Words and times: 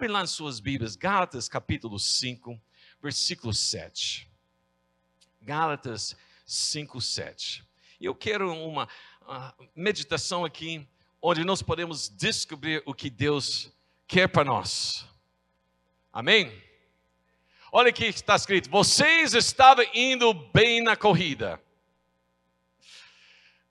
Abre 0.00 0.08
lá 0.10 0.20
nas 0.20 0.30
suas 0.30 0.60
Bíblias, 0.60 0.96
Gálatas 0.96 1.46
capítulo 1.46 1.98
5, 1.98 2.58
versículo 3.02 3.52
7. 3.52 4.26
Gálatas 5.42 6.16
5, 6.46 6.98
7. 7.02 7.62
E 8.00 8.06
eu 8.06 8.14
quero 8.14 8.50
uma 8.50 8.84
uh, 8.84 9.68
meditação 9.76 10.42
aqui, 10.42 10.88
onde 11.20 11.44
nós 11.44 11.60
podemos 11.60 12.08
descobrir 12.08 12.82
o 12.86 12.94
que 12.94 13.10
Deus 13.10 13.70
quer 14.08 14.26
para 14.26 14.42
nós. 14.42 15.04
Amém? 16.10 16.50
Olha 17.70 17.90
aqui 17.90 18.10
que 18.10 18.20
está 18.20 18.36
escrito: 18.36 18.70
vocês 18.70 19.34
estavam 19.34 19.84
indo 19.92 20.32
bem 20.32 20.82
na 20.82 20.96
corrida. 20.96 21.62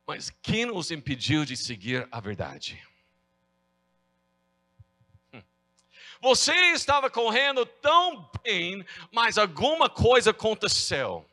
Mas 0.05 0.29
quem 0.43 0.69
os 0.69 0.91
impediu 0.91 1.43
de 1.43 1.57
seguir 1.57 2.07
a 2.11 2.19
verdade? 2.19 2.79
Hum. 5.33 5.41
Você 6.21 6.53
estava 6.73 7.09
correndo 7.09 7.65
tão 7.65 8.29
bem, 8.43 8.85
mas 9.11 9.37
alguma 9.37 9.89
coisa 9.89 10.31
aconteceu. 10.31 11.25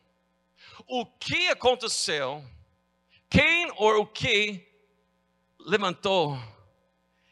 O 0.86 1.04
que 1.04 1.48
aconteceu? 1.48 2.44
Quem 3.28 3.70
ou 3.76 4.02
o 4.02 4.06
que 4.06 4.64
levantou 5.58 6.38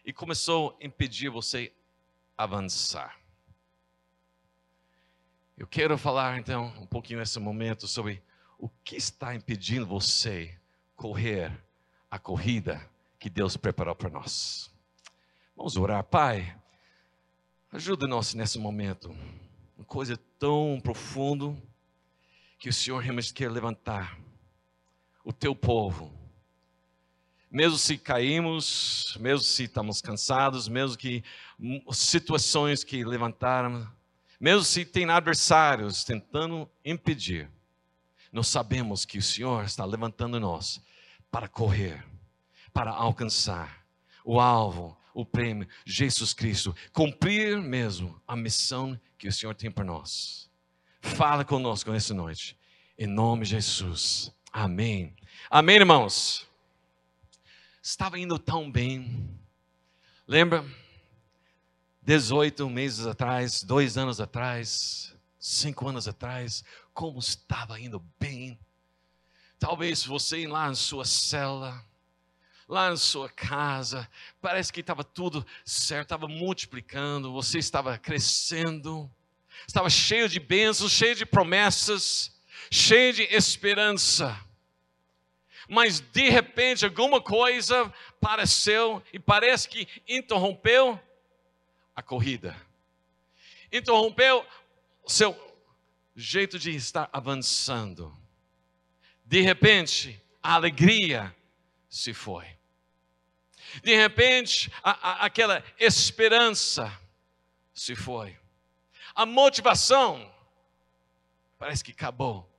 e 0.04 0.12
começou 0.12 0.76
a 0.80 0.84
impedir 0.84 1.28
você 1.28 1.72
avançar? 2.36 3.16
Eu 5.56 5.68
quero 5.68 5.96
falar 5.96 6.38
então 6.38 6.74
um 6.80 6.86
pouquinho 6.86 7.20
nesse 7.20 7.38
momento 7.38 7.86
sobre 7.86 8.20
o 8.58 8.68
que 8.82 8.96
está 8.96 9.32
impedindo 9.34 9.86
você 9.86 10.58
correr 10.96 11.52
a 12.10 12.18
corrida 12.18 12.90
que 13.20 13.30
Deus 13.30 13.56
preparou 13.56 13.94
para 13.94 14.10
nós. 14.10 14.72
Vamos 15.56 15.76
orar, 15.76 16.02
Pai. 16.02 16.63
Ajuda-nos 17.74 18.34
nesse 18.34 18.56
momento. 18.56 19.12
Uma 19.76 19.84
coisa 19.84 20.16
tão 20.38 20.80
profunda 20.80 21.60
que 22.56 22.68
o 22.68 22.72
Senhor 22.72 23.00
realmente 23.00 23.34
quer 23.34 23.50
levantar 23.50 24.16
o 25.24 25.32
teu 25.32 25.56
povo. 25.56 26.16
Mesmo 27.50 27.76
se 27.76 27.98
caímos, 27.98 29.18
mesmo 29.18 29.40
se 29.40 29.64
estamos 29.64 30.00
cansados, 30.00 30.68
mesmo 30.68 30.96
que 30.96 31.24
situações 31.90 32.84
que 32.84 33.04
levantaram 33.04 33.90
mesmo 34.38 34.62
se 34.62 34.84
tem 34.84 35.10
adversários 35.10 36.04
tentando 36.04 36.70
impedir, 36.84 37.50
nós 38.32 38.46
sabemos 38.46 39.04
que 39.04 39.18
o 39.18 39.22
Senhor 39.22 39.64
está 39.64 39.84
levantando 39.84 40.38
nós 40.38 40.80
para 41.28 41.48
correr, 41.48 42.04
para 42.72 42.92
alcançar 42.92 43.84
o 44.24 44.38
alvo, 44.38 44.96
o 45.14 45.24
prêmio, 45.24 45.66
Jesus 45.86 46.34
Cristo, 46.34 46.74
cumprir 46.92 47.60
mesmo 47.62 48.20
a 48.26 48.34
missão 48.34 49.00
que 49.16 49.28
o 49.28 49.32
Senhor 49.32 49.54
tem 49.54 49.70
para 49.70 49.84
nós. 49.84 50.50
Fala 51.00 51.44
conosco 51.44 51.92
nessa 51.92 52.12
noite, 52.12 52.58
em 52.98 53.06
nome 53.06 53.44
de 53.44 53.50
Jesus. 53.50 54.32
Amém. 54.52 55.14
Amém, 55.48 55.76
irmãos. 55.76 56.46
Estava 57.80 58.18
indo 58.18 58.38
tão 58.38 58.70
bem. 58.70 59.30
Lembra? 60.26 60.64
18 62.02 62.68
meses 62.68 63.06
atrás, 63.06 63.62
dois 63.62 63.96
anos 63.96 64.20
atrás, 64.20 65.14
cinco 65.38 65.88
anos 65.88 66.08
atrás, 66.08 66.64
como 66.92 67.18
estava 67.18 67.80
indo 67.80 68.04
bem. 68.18 68.58
Talvez 69.58 70.04
você 70.04 70.46
lá 70.46 70.68
na 70.68 70.74
sua 70.74 71.04
cela, 71.04 71.82
lá 72.68 72.90
na 72.90 72.96
sua 72.96 73.28
casa, 73.28 74.08
parece 74.40 74.72
que 74.72 74.80
estava 74.80 75.04
tudo 75.04 75.46
certo, 75.64 76.06
estava 76.06 76.26
multiplicando, 76.26 77.32
você 77.32 77.58
estava 77.58 77.98
crescendo, 77.98 79.10
estava 79.66 79.90
cheio 79.90 80.28
de 80.28 80.40
bênçãos, 80.40 80.92
cheio 80.92 81.14
de 81.14 81.26
promessas, 81.26 82.34
cheio 82.70 83.12
de 83.12 83.22
esperança. 83.24 84.38
Mas 85.68 86.00
de 86.00 86.28
repente 86.28 86.84
alguma 86.84 87.20
coisa 87.20 87.92
apareceu 88.20 89.02
e 89.12 89.18
parece 89.18 89.68
que 89.68 89.88
interrompeu 90.08 91.00
a 91.94 92.02
corrida. 92.02 92.56
Interrompeu 93.72 94.46
o 95.02 95.10
seu 95.10 95.36
jeito 96.14 96.58
de 96.58 96.74
estar 96.74 97.08
avançando. 97.12 98.14
De 99.24 99.40
repente, 99.40 100.20
a 100.42 100.54
alegria 100.54 101.34
se 101.94 102.12
foi. 102.12 102.44
De 103.84 103.94
repente, 103.94 104.68
a, 104.82 104.90
a, 105.10 105.26
aquela 105.26 105.62
esperança 105.78 106.92
se 107.72 107.94
foi. 107.94 108.36
A 109.14 109.24
motivação 109.24 110.28
parece 111.56 111.84
que 111.84 111.92
acabou. 111.92 112.50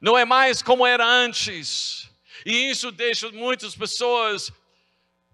Não 0.00 0.16
é 0.16 0.24
mais 0.24 0.62
como 0.62 0.86
era 0.86 1.06
antes. 1.06 2.10
E 2.46 2.70
isso 2.70 2.90
deixa 2.90 3.30
muitas 3.30 3.76
pessoas 3.76 4.50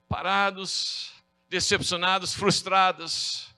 parados, 0.08 1.12
decepcionados, 1.48 2.34
frustrados. 2.34 3.54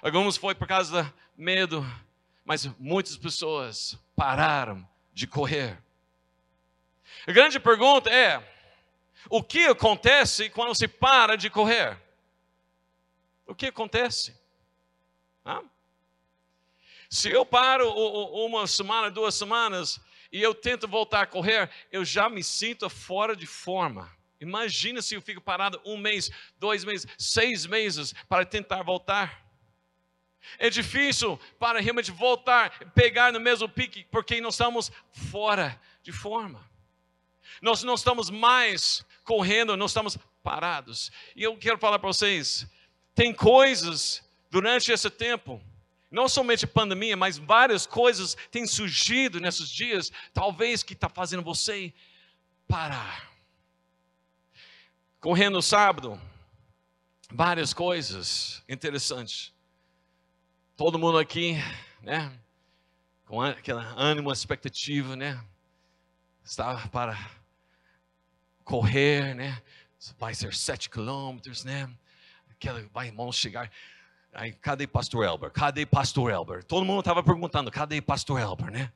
Alguns 0.00 0.36
foi 0.36 0.54
por 0.54 0.68
causa 0.68 1.02
do 1.02 1.14
medo, 1.36 1.84
mas 2.44 2.66
muitas 2.78 3.16
pessoas 3.16 3.98
pararam 4.14 4.88
de 5.12 5.26
correr. 5.26 5.82
A 7.26 7.32
grande 7.32 7.58
pergunta 7.58 8.08
é: 8.08 8.57
o 9.30 9.42
que 9.42 9.66
acontece 9.66 10.50
quando 10.50 10.74
se 10.74 10.88
para 10.88 11.36
de 11.36 11.50
correr? 11.50 11.98
O 13.46 13.54
que 13.54 13.66
acontece? 13.66 14.36
Hã? 15.44 15.62
Se 17.08 17.30
eu 17.30 17.44
paro 17.46 17.90
uma 17.90 18.66
semana, 18.66 19.10
duas 19.10 19.34
semanas, 19.34 19.98
e 20.30 20.42
eu 20.42 20.54
tento 20.54 20.86
voltar 20.86 21.22
a 21.22 21.26
correr, 21.26 21.70
eu 21.90 22.04
já 22.04 22.28
me 22.28 22.44
sinto 22.44 22.88
fora 22.90 23.34
de 23.34 23.46
forma. 23.46 24.12
Imagina 24.40 25.00
se 25.00 25.14
eu 25.14 25.22
fico 25.22 25.40
parado 25.40 25.80
um 25.84 25.96
mês, 25.96 26.30
dois 26.58 26.84
meses, 26.84 27.06
seis 27.16 27.66
meses 27.66 28.14
para 28.28 28.44
tentar 28.44 28.82
voltar. 28.82 29.44
É 30.58 30.70
difícil 30.70 31.38
para 31.58 31.80
realmente 31.80 32.10
voltar, 32.10 32.70
pegar 32.94 33.32
no 33.32 33.40
mesmo 33.40 33.68
pique, 33.68 34.06
porque 34.10 34.40
nós 34.40 34.54
estamos 34.54 34.92
fora 35.10 35.80
de 36.02 36.12
forma. 36.12 36.67
Nós 37.60 37.82
não 37.82 37.94
estamos 37.94 38.30
mais 38.30 39.04
correndo, 39.24 39.76
nós 39.76 39.90
estamos 39.90 40.18
parados. 40.42 41.10
E 41.34 41.42
eu 41.42 41.56
quero 41.56 41.78
falar 41.78 41.98
para 41.98 42.08
vocês: 42.08 42.66
tem 43.14 43.32
coisas 43.32 44.22
durante 44.50 44.90
esse 44.90 45.10
tempo, 45.10 45.60
não 46.10 46.28
somente 46.28 46.66
pandemia, 46.66 47.16
mas 47.16 47.38
várias 47.38 47.86
coisas 47.86 48.36
têm 48.50 48.66
surgido 48.66 49.40
nesses 49.40 49.68
dias, 49.68 50.12
talvez 50.32 50.82
que 50.82 50.94
está 50.94 51.08
fazendo 51.08 51.42
você 51.42 51.92
parar 52.66 53.28
correndo 55.20 55.60
sábado, 55.60 56.20
várias 57.30 57.74
coisas 57.74 58.62
interessantes. 58.68 59.52
Todo 60.76 60.98
mundo 60.98 61.18
aqui, 61.18 61.56
né? 62.02 62.38
Com 63.26 63.42
aquela 63.42 63.82
ânimo, 63.96 64.32
expectativa, 64.32 65.16
né? 65.16 65.42
Estava 66.44 66.88
para 66.88 67.18
correr, 68.68 69.34
né? 69.34 69.62
Vai 70.18 70.34
ser 70.34 70.54
sete 70.54 70.90
quilômetros, 70.90 71.64
né? 71.64 71.90
Aquela 72.50 72.82
vai, 72.92 73.06
irmão, 73.06 73.32
chegar. 73.32 73.70
Aí, 74.30 74.52
cadê 74.52 74.86
pastor 74.86 75.24
Elber? 75.24 75.50
Cadê 75.50 75.86
pastor 75.86 76.30
Elber? 76.30 76.62
Todo 76.62 76.84
mundo 76.84 76.98
estava 76.98 77.22
perguntando, 77.22 77.70
cadê 77.70 78.02
pastor 78.02 78.38
Elber, 78.38 78.70
né? 78.70 78.92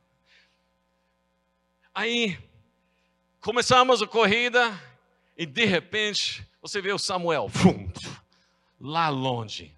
Aí, 1.91 2.37
começamos 3.41 4.03
a 4.03 4.07
corrida, 4.07 4.79
e 5.35 5.43
de 5.43 5.65
repente, 5.65 6.47
você 6.61 6.79
vê 6.79 6.93
o 6.93 6.99
Samuel, 6.99 7.49
fum, 7.49 7.91
lá 8.79 9.09
longe. 9.09 9.75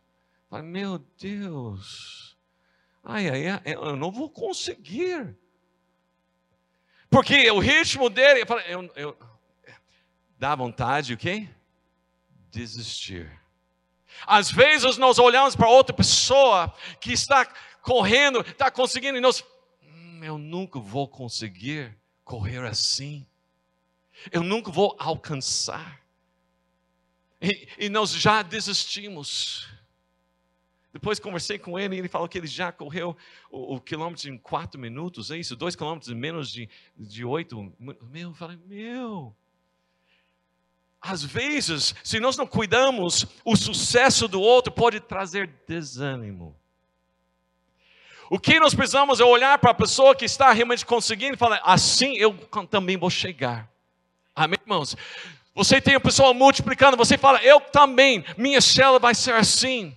Fala, 0.50 0.62
meu 0.62 1.00
Deus, 1.18 2.38
ai, 3.02 3.30
ai, 3.30 3.48
ai, 3.48 3.62
eu 3.66 3.96
não 3.96 4.12
vou 4.12 4.30
conseguir. 4.30 5.36
Porque 7.10 7.50
o 7.50 7.60
ritmo 7.60 8.10
dele, 8.10 8.44
eu, 8.68 8.92
eu, 8.96 9.35
dá 10.38 10.56
vontade 10.56 11.14
o 11.14 11.18
quê? 11.18 11.48
Desistir. 12.52 13.32
Às 14.26 14.50
vezes 14.50 14.98
nós 14.98 15.20
olhamos 15.20 15.56
para 15.56 15.68
outra 15.68 15.96
pessoa 15.96 16.74
que 17.02 17.12
está 17.12 17.46
correndo, 17.82 18.42
está 18.42 18.72
conseguindo, 18.72 19.18
e 19.18 19.22
nós, 19.22 19.44
hum, 19.84 20.24
eu 20.24 20.38
nunca 20.38 20.80
vou 20.80 21.08
conseguir 21.08 21.96
correr 22.24 22.66
assim 22.66 23.26
eu 24.32 24.44
nunca 24.44 24.72
vou 24.72 24.96
alcançar. 25.00 26.02
E, 27.42 27.68
e, 27.78 27.90
nós 27.90 28.12
já 28.12 28.42
desistimos. 28.42 29.68
Depois 30.92 31.20
conversei 31.20 31.60
com 31.60 31.78
ele 31.78 31.96
e 31.96 32.00
ele 32.00 32.08
falou 32.08 32.28
que 32.28 32.38
ele 32.38 32.48
já 32.48 32.72
correu 32.72 33.16
o, 33.52 33.76
o 33.76 33.82
quilômetro 33.82 34.30
em 34.30 34.38
quatro 34.38 34.80
minutos, 34.80 35.30
é 35.30 35.38
isso? 35.38 35.56
Dois 35.56 35.76
quilômetros 35.76 36.10
em 36.10 36.16
menos 36.16 36.50
de, 36.50 36.70
de 36.98 37.26
oito. 37.26 37.74
Meu, 37.78 38.30
eu 38.30 38.34
falei, 38.34 38.58
meu. 38.66 39.36
Às 41.08 41.24
vezes, 41.24 41.94
se 42.04 42.20
nós 42.20 42.36
não 42.36 42.48
cuidamos, 42.48 43.26
o 43.44 43.56
sucesso 43.56 44.28
do 44.28 44.42
outro 44.42 44.74
pode 44.74 45.00
trazer 45.00 45.50
desânimo. 45.68 46.56
O 48.30 48.40
que 48.40 48.60
nós 48.60 48.74
precisamos 48.74 49.20
é 49.20 49.24
olhar 49.24 49.60
para 49.60 49.70
a 49.70 49.76
pessoa 49.76 50.16
que 50.16 50.26
está 50.26 50.52
realmente 50.52 50.86
conseguindo 50.86 51.36
e 51.36 51.38
falar: 51.38 51.62
assim 51.64 52.16
eu 52.16 52.34
também 52.70 52.98
vou 52.98 53.10
chegar. 53.10 53.70
Amém, 54.36 54.58
irmãos? 54.60 54.96
Você 55.54 55.80
tem 55.80 55.96
a 55.96 56.00
pessoa 56.00 56.34
multiplicando, 56.34 56.98
você 56.98 57.18
fala: 57.18 57.42
eu 57.44 57.62
também, 57.62 58.26
minha 58.36 58.60
célula 58.60 58.98
vai 58.98 59.14
ser 59.14 59.36
assim. 59.36 59.96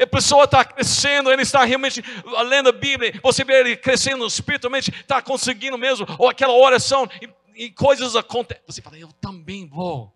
A 0.00 0.06
pessoa 0.06 0.44
está 0.44 0.64
crescendo, 0.64 1.30
ele 1.30 1.42
está 1.42 1.62
realmente 1.64 2.02
lendo 2.46 2.70
a 2.70 2.72
Bíblia, 2.72 3.20
você 3.22 3.44
vê 3.44 3.60
ele 3.60 3.76
crescendo 3.76 4.24
espiritualmente, 4.26 4.90
está 4.90 5.20
conseguindo 5.20 5.76
mesmo, 5.76 6.06
ou 6.18 6.26
aquela 6.28 6.54
oração, 6.54 7.06
e, 7.20 7.28
e 7.66 7.70
coisas 7.70 8.14
acontecem. 8.14 8.62
Você 8.66 8.80
fala: 8.80 8.96
eu 8.96 9.12
também 9.20 9.66
vou. 9.66 10.14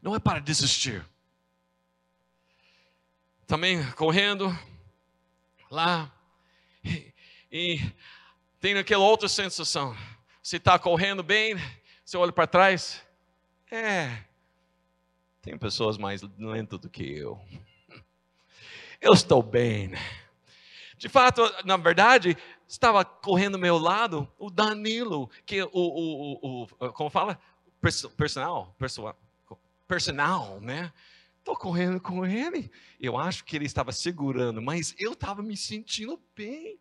Não 0.00 0.14
é 0.14 0.18
para 0.18 0.38
desistir. 0.38 1.04
Também 3.46 3.82
correndo 3.92 4.56
lá 5.70 6.12
e, 6.84 7.12
e 7.50 7.92
tem 8.60 8.76
aquela 8.76 9.04
outra 9.04 9.28
sensação. 9.28 9.96
Você 10.42 10.56
está 10.56 10.78
correndo 10.78 11.22
bem, 11.22 11.56
você 12.04 12.16
olha 12.16 12.32
para 12.32 12.46
trás, 12.46 13.02
é, 13.70 14.24
tem 15.42 15.56
pessoas 15.56 15.96
mais 15.96 16.22
lentas 16.38 16.78
do 16.78 16.90
que 16.90 17.02
eu. 17.02 17.40
Eu 19.00 19.12
estou 19.12 19.42
bem. 19.42 19.92
De 20.96 21.08
fato, 21.08 21.42
na 21.64 21.76
verdade, 21.76 22.36
estava 22.66 23.04
correndo 23.04 23.54
ao 23.54 23.60
meu 23.60 23.78
lado 23.78 24.30
o 24.38 24.50
Danilo, 24.50 25.30
que 25.46 25.62
o, 25.62 25.70
o, 25.72 26.62
o, 26.62 26.62
o 26.64 26.92
como 26.92 27.08
fala? 27.08 27.38
Personal, 28.16 28.74
personal, 28.78 29.16
personal, 29.88 30.60
né? 30.60 30.92
Estou 31.38 31.56
correndo 31.56 31.98
com 31.98 32.26
ele. 32.26 32.70
Eu 33.00 33.16
acho 33.16 33.42
que 33.44 33.56
ele 33.56 33.64
estava 33.64 33.90
segurando, 33.90 34.60
mas 34.60 34.94
eu 34.98 35.14
estava 35.14 35.42
me 35.42 35.56
sentindo 35.56 36.22
bem. 36.36 36.78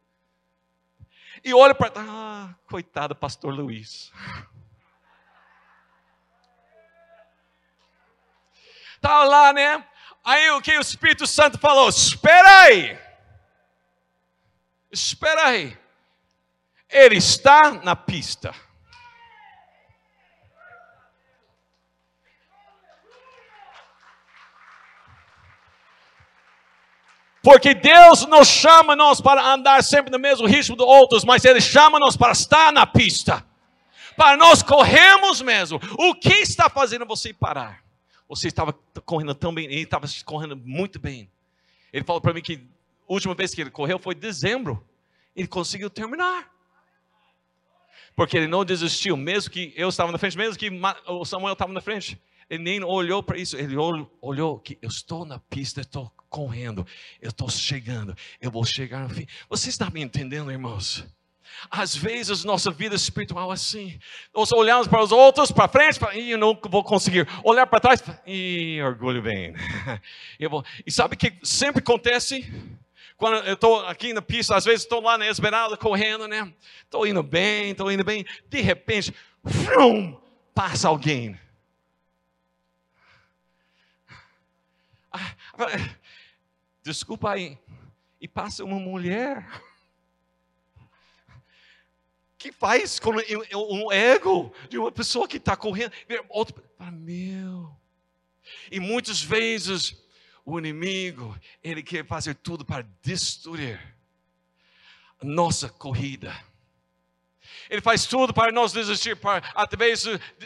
E 1.44 1.54
olha 1.54 1.74
para. 1.74 1.94
Ah, 1.95 2.54
coitado, 2.68 3.15
pastor 3.15 3.54
Luiz. 3.54 4.12
Estava 8.95 9.25
lá, 9.25 9.53
né? 9.53 9.86
Aí 10.24 10.50
o 10.50 10.62
que 10.62 10.75
o 10.75 10.81
Espírito 10.81 11.27
Santo 11.27 11.60
falou? 11.60 11.88
Espera 11.88 12.62
aí. 12.63 13.00
Espera 14.92 15.45
aí. 15.45 15.77
Ele 16.89 17.18
está 17.18 17.71
na 17.71 17.95
pista. 17.95 18.56
Porque 27.47 27.73
Deus 27.73 28.27
não 28.27 28.44
chama 28.44 28.94
nós 28.94 29.21
para 29.21 29.53
andar 29.53 29.81
sempre 29.81 30.11
no 30.11 30.19
mesmo 30.19 30.45
ritmo 30.45 30.75
dos 30.75 30.85
outros, 30.85 31.23
mas 31.23 31.45
Ele 31.45 31.61
chama 31.61 31.97
nós 31.97 32.17
para 32.17 32.33
estar 32.33 32.73
na 32.73 32.85
pista. 32.85 33.41
Para 34.17 34.35
nós 34.35 34.61
corrermos 34.61 35.41
mesmo. 35.41 35.79
O 35.97 36.13
que 36.13 36.33
está 36.33 36.69
fazendo 36.69 37.05
você 37.05 37.33
parar? 37.33 37.81
Você 38.27 38.49
estava 38.49 38.73
correndo 39.05 39.33
tão 39.33 39.55
bem, 39.55 39.63
ele 39.63 39.83
estava 39.83 40.05
correndo 40.25 40.57
muito 40.57 40.99
bem. 40.99 41.31
Ele 41.94 42.03
falou 42.03 42.19
para 42.21 42.33
mim 42.33 42.41
que 42.41 42.55
a 43.07 43.13
última 43.13 43.33
vez 43.33 43.55
que 43.55 43.61
ele 43.61 43.71
correu 43.71 43.97
foi 43.97 44.13
em 44.13 44.19
dezembro. 44.19 44.85
Ele 45.33 45.47
conseguiu 45.47 45.89
terminar. 45.89 46.51
Porque 48.13 48.35
ele 48.35 48.47
não 48.47 48.65
desistiu, 48.65 49.15
mesmo 49.15 49.51
que 49.51 49.73
eu 49.77 49.88
estava 49.88 50.11
na 50.11 50.17
frente, 50.17 50.38
mesmo 50.38 50.59
que 50.59 50.69
o 51.07 51.23
Samuel 51.23 51.53
estava 51.53 51.71
na 51.71 51.79
frente. 51.79 52.21
Ele 52.49 52.63
nem 52.63 52.83
olhou 52.83 53.21
para 53.21 53.38
isso, 53.38 53.57
ele 53.57 53.75
olhou 54.21 54.59
que 54.59 54.77
eu 54.81 54.88
estou 54.88 55.25
na 55.25 55.38
pista, 55.38 55.81
estou 55.81 56.11
correndo, 56.29 56.85
eu 57.21 57.29
estou 57.29 57.49
chegando, 57.49 58.15
eu 58.39 58.49
vou 58.49 58.65
chegar 58.65 59.07
no 59.07 59.09
fim. 59.09 59.27
Você 59.49 59.69
está 59.69 59.89
me 59.89 60.01
entendendo, 60.01 60.51
irmãos? 60.51 61.05
Às 61.69 61.95
vezes 61.95 62.44
nossa 62.44 62.71
vida 62.71 62.95
espiritual 62.95 63.51
é 63.51 63.53
assim. 63.53 63.99
Nós 64.33 64.51
olhamos 64.51 64.88
para 64.88 65.01
os 65.01 65.11
outros, 65.11 65.51
para 65.51 65.67
frente, 65.67 65.99
para, 65.99 66.17
eu 66.17 66.38
não 66.38 66.57
vou 66.69 66.83
conseguir. 66.83 67.27
Olhar 67.44 67.65
para 67.67 67.79
trás, 67.79 68.03
e 68.25 68.79
orgulho 68.81 69.21
vem. 69.21 69.53
Vou. 70.50 70.63
E 70.85 70.91
sabe 70.91 71.15
o 71.15 71.17
que 71.17 71.33
sempre 71.43 71.79
acontece? 71.79 72.45
Quando 73.17 73.43
eu 73.47 73.55
estou 73.55 73.79
aqui 73.88 74.13
na 74.13 74.21
pista, 74.21 74.55
às 74.55 74.63
vezes 74.63 74.83
estou 74.83 75.01
lá 75.01 75.17
na 75.17 75.25
Esmeralda 75.25 75.75
correndo, 75.75 76.27
né? 76.27 76.53
Estou 76.83 77.07
indo 77.07 77.23
bem, 77.23 77.71
estou 77.71 77.91
indo 77.91 78.03
bem. 78.03 78.23
De 78.47 78.61
repente, 78.61 79.13
frum, 79.43 80.15
passa 80.53 80.88
alguém. 80.88 81.38
Ah, 85.11 85.33
desculpa 86.83 87.31
aí. 87.31 87.57
E 88.19 88.27
passa 88.27 88.63
uma 88.63 88.80
mulher 88.80 89.48
que 92.38 92.51
faz 92.51 93.00
com 93.00 93.12
um 93.12 93.92
ego 93.92 94.54
de 94.69 94.77
uma 94.77 94.92
pessoa 94.92 95.27
que 95.27 95.38
está 95.38 95.56
correndo. 95.56 95.92
Outro, 96.30 96.63
meu. 96.92 97.75
E 98.71 98.80
muitas 98.80 99.21
vezes 99.21 99.95
o 100.45 100.57
inimigo, 100.57 101.38
ele 101.63 101.83
quer 101.83 102.06
fazer 102.06 102.36
tudo 102.36 102.63
para 102.63 102.88
destruir 103.01 103.80
a 105.21 105.25
nossa 105.25 105.68
corrida. 105.68 106.33
Ele 107.69 107.81
faz 107.81 108.06
tudo 108.06 108.33
para 108.33 108.51
nós 108.51 108.71
desistir, 108.71 109.15
para, 109.18 109.45
através 109.53 110.06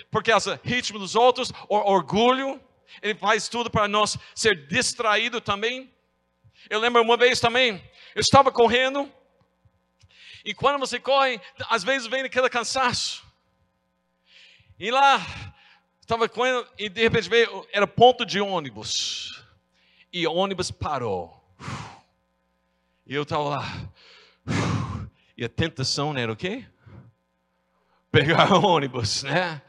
porque 0.10 0.32
esse 0.32 0.60
ritmo 0.64 0.98
dos 0.98 1.16
outros, 1.16 1.52
o 1.70 1.76
orgulho. 1.76 2.60
Ele 3.02 3.16
faz 3.16 3.48
tudo 3.48 3.70
para 3.70 3.88
nós 3.88 4.18
ser 4.36 4.68
distraído 4.68 5.40
também. 5.40 5.92
Eu 6.70 6.80
lembro 6.80 7.02
uma 7.02 7.18
vez 7.18 7.40
também, 7.40 7.84
eu 8.16 8.22
estava 8.22 8.52
correndo 8.52 9.12
e 10.44 10.54
quando 10.54 10.80
você 10.80 11.00
corre, 11.00 11.40
às 11.70 11.84
vezes 11.84 12.08
vem 12.08 12.24
aquele 12.24 12.50
cansaço. 12.50 13.24
E 14.80 14.90
lá, 14.90 15.20
estava 16.00 16.28
correndo 16.28 16.68
e 16.78 16.90
de 16.90 17.02
repente 17.02 17.30
veio, 17.30 17.68
era 17.72 17.86
ponto 17.86 18.26
de 18.26 18.42
ônibus. 18.42 19.44
E 20.12 20.26
o 20.26 20.34
ônibus 20.34 20.72
parou. 20.72 21.40
E 23.06 23.14
eu 23.14 23.24
estava 23.24 23.44
lá. 23.44 23.66
E 25.38 25.46
a 25.46 25.50
tentação 25.50 26.18
era 26.18 26.32
o 26.32 26.36
quê? 26.36 26.66
Pegar 28.12 28.52
ônibus, 28.58 29.24
né? 29.24 29.62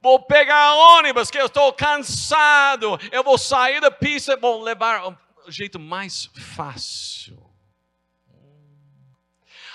Vou 0.00 0.22
pegar 0.22 0.74
ônibus, 0.74 1.30
que 1.30 1.38
eu 1.38 1.46
estou 1.46 1.72
cansado. 1.72 2.98
Eu 3.10 3.24
vou 3.24 3.36
sair 3.36 3.80
da 3.80 3.90
pista, 3.90 4.36
vou 4.36 4.62
levar 4.62 5.08
o 5.08 5.50
jeito 5.50 5.78
mais 5.78 6.30
fácil. 6.56 7.48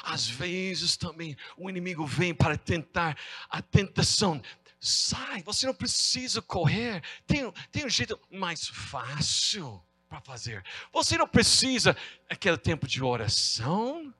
Às 0.03 0.27
vezes 0.27 0.97
também 0.97 1.35
o 1.57 1.69
inimigo 1.69 2.05
vem 2.05 2.33
para 2.33 2.57
tentar 2.57 3.17
a 3.49 3.61
tentação. 3.61 4.41
Sai, 4.79 5.41
você 5.43 5.65
não 5.65 5.73
precisa 5.73 6.41
correr. 6.41 7.01
Tem, 7.25 7.51
tem 7.71 7.85
um 7.85 7.89
jeito 7.89 8.19
mais 8.29 8.67
fácil 8.67 9.81
para 10.09 10.19
fazer. 10.19 10.63
Você 10.91 11.17
não 11.17 11.27
precisa 11.27 11.95
aquele 12.29 12.57
tempo 12.57 12.85
de 12.85 13.01
oração. 13.01 14.13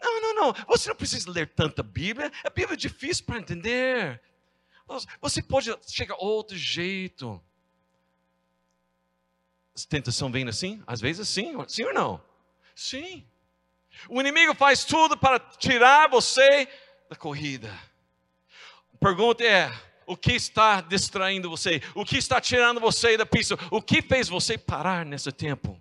Não, 0.00 0.20
não, 0.20 0.34
não. 0.34 0.52
Você 0.68 0.88
não 0.88 0.96
precisa 0.96 1.30
ler 1.30 1.48
tanta 1.48 1.82
Bíblia. 1.82 2.30
A 2.44 2.50
Bíblia 2.50 2.74
é 2.74 2.76
difícil 2.76 3.24
para 3.24 3.38
entender. 3.38 4.22
Você 5.20 5.42
pode 5.42 5.74
chegar 5.88 6.16
outro 6.18 6.56
jeito. 6.56 7.42
Tentação 9.88 10.30
vem 10.30 10.48
assim? 10.48 10.82
Às 10.86 11.00
vezes 11.00 11.28
sim, 11.28 11.54
sim 11.68 11.84
ou 11.84 11.92
não? 11.92 12.22
Sim. 12.74 13.26
O 14.08 14.20
inimigo 14.20 14.54
faz 14.54 14.84
tudo 14.84 15.16
para 15.16 15.38
tirar 15.38 16.08
você 16.08 16.68
da 17.08 17.16
corrida. 17.16 17.72
A 18.94 18.98
pergunta 18.98 19.44
é: 19.44 19.70
o 20.06 20.16
que 20.16 20.32
está 20.32 20.80
distraindo 20.80 21.50
você? 21.50 21.82
O 21.94 22.04
que 22.04 22.16
está 22.16 22.40
tirando 22.40 22.80
você 22.80 23.16
da 23.16 23.26
pista? 23.26 23.58
O 23.70 23.82
que 23.82 24.00
fez 24.00 24.28
você 24.28 24.56
parar 24.56 25.04
nesse 25.04 25.32
tempo? 25.32 25.80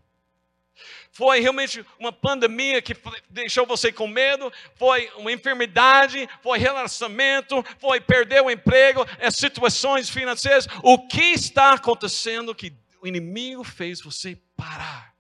Foi 1.12 1.40
realmente 1.40 1.86
uma 2.00 2.12
pandemia 2.12 2.82
que 2.82 2.96
deixou 3.30 3.66
você 3.66 3.92
com 3.92 4.08
medo? 4.08 4.52
Foi 4.76 5.10
uma 5.18 5.32
enfermidade? 5.32 6.28
Foi 6.42 6.58
relacionamento? 6.58 7.64
Foi 7.80 8.02
perder 8.02 8.42
o 8.42 8.52
emprego? 8.52 9.06
É 9.18 9.32
situações 9.32 10.10
financeiras? 10.10 10.68
O 10.84 11.08
que 11.08 11.22
está 11.22 11.74
acontecendo 11.74 12.54
que 12.54 12.74
o 13.02 13.08
inimigo 13.08 13.64
fez 13.64 14.02
você 14.02 14.38
parar? 14.58 15.14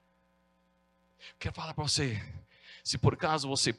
Quero 1.40 1.56
falar 1.56 1.74
para 1.74 1.84
você 1.84 2.22
se 2.86 3.00
por 3.00 3.16
acaso 3.16 3.48
você 3.50 3.76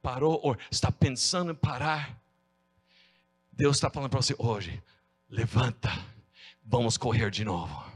parou 0.00 0.40
ou 0.40 0.56
está 0.70 0.92
pensando 0.92 1.50
em 1.50 1.56
parar, 1.56 2.16
Deus 3.50 3.76
está 3.76 3.90
falando 3.90 4.10
para 4.10 4.22
você 4.22 4.34
hoje: 4.38 4.80
levanta, 5.28 5.90
vamos 6.64 6.96
correr 6.96 7.30
de 7.32 7.44
novo. 7.44 7.93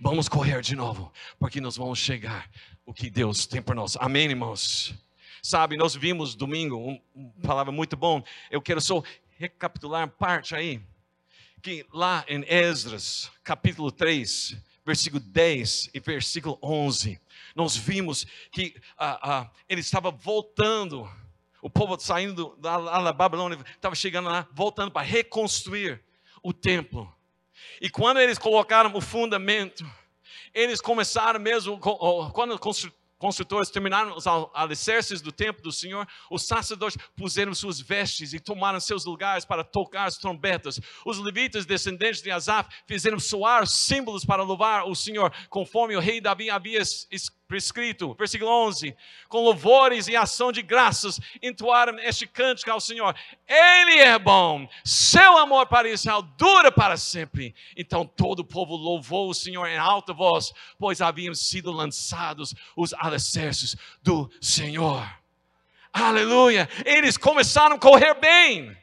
Vamos 0.00 0.28
correr 0.28 0.60
de 0.60 0.74
novo, 0.74 1.12
porque 1.38 1.60
nós 1.60 1.76
vamos 1.76 2.00
chegar 2.00 2.50
o 2.84 2.92
que 2.92 3.08
Deus 3.08 3.46
tem 3.46 3.62
para 3.62 3.76
nós. 3.76 3.96
Amém, 4.00 4.28
irmãos? 4.28 4.92
Sabe, 5.40 5.76
nós 5.76 5.94
vimos 5.94 6.34
domingo, 6.34 7.00
uma 7.14 7.32
palavra 7.42 7.70
muito 7.70 7.96
bom. 7.96 8.22
Eu 8.50 8.60
quero 8.60 8.80
só 8.80 9.02
recapitular 9.38 10.08
parte 10.08 10.54
aí 10.54 10.80
que 11.62 11.86
lá 11.92 12.24
em 12.28 12.44
Esdras, 12.48 13.30
capítulo 13.44 13.92
3, 13.92 14.56
versículo 14.84 15.20
10 15.20 15.90
e 15.94 16.00
versículo 16.00 16.58
11, 16.60 17.20
nós 17.54 17.76
vimos 17.76 18.26
que 18.50 18.74
ah, 18.98 19.18
ah, 19.22 19.50
ele 19.68 19.80
estava 19.80 20.10
voltando, 20.10 21.08
o 21.62 21.70
povo 21.70 21.98
saindo 22.00 22.56
da, 22.58 23.00
da 23.00 23.12
Babilônia, 23.12 23.58
estava 23.76 23.94
chegando 23.94 24.28
lá, 24.28 24.46
voltando 24.52 24.90
para 24.90 25.06
reconstruir 25.06 26.02
o 26.42 26.52
templo. 26.52 27.13
E 27.80 27.90
quando 27.90 28.20
eles 28.20 28.38
colocaram 28.38 28.94
o 28.94 29.00
fundamento, 29.00 29.84
eles 30.52 30.80
começaram 30.80 31.40
mesmo, 31.40 31.78
quando 32.32 32.58
construtores 33.18 33.70
terminaram 33.70 34.16
os 34.16 34.26
alicerces 34.52 35.20
do 35.20 35.32
templo 35.32 35.62
do 35.62 35.72
Senhor, 35.72 36.06
os 36.30 36.42
sacerdotes 36.46 36.98
puseram 37.16 37.54
suas 37.54 37.80
vestes 37.80 38.32
e 38.32 38.40
tomaram 38.40 38.78
seus 38.78 39.04
lugares 39.04 39.44
para 39.44 39.64
tocar 39.64 40.04
as 40.04 40.18
trombetas. 40.18 40.80
Os 41.04 41.18
levitas, 41.18 41.64
descendentes 41.66 42.22
de 42.22 42.30
Asaf, 42.30 42.68
fizeram 42.86 43.18
soar 43.18 43.66
símbolos 43.66 44.24
para 44.24 44.42
louvar 44.42 44.86
o 44.86 44.94
Senhor, 44.94 45.32
conforme 45.48 45.96
o 45.96 46.00
rei 46.00 46.20
Davi 46.20 46.50
havia 46.50 46.80
escrito 46.80 47.43
prescrito, 47.54 48.16
versículo 48.18 48.50
11: 48.66 48.96
com 49.28 49.44
louvores 49.44 50.08
e 50.08 50.16
ação 50.16 50.50
de 50.50 50.60
graças, 50.60 51.20
entoaram 51.40 51.96
este 52.00 52.26
cântico 52.26 52.68
ao 52.68 52.80
Senhor: 52.80 53.14
Ele 53.46 54.00
é 54.00 54.18
bom, 54.18 54.68
seu 54.84 55.38
amor 55.38 55.66
para 55.68 55.88
Israel 55.88 56.22
dura 56.22 56.72
para 56.72 56.96
sempre. 56.96 57.54
Então 57.76 58.04
todo 58.04 58.40
o 58.40 58.44
povo 58.44 58.74
louvou 58.74 59.30
o 59.30 59.34
Senhor 59.34 59.68
em 59.68 59.78
alta 59.78 60.12
voz, 60.12 60.52
pois 60.76 61.00
haviam 61.00 61.32
sido 61.32 61.70
lançados 61.70 62.56
os 62.74 62.92
alicerces 62.94 63.76
do 64.02 64.28
Senhor. 64.40 65.08
Aleluia! 65.92 66.68
Eles 66.84 67.16
começaram 67.16 67.76
a 67.76 67.78
correr 67.78 68.14
bem, 68.14 68.76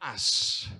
mas 0.00 0.70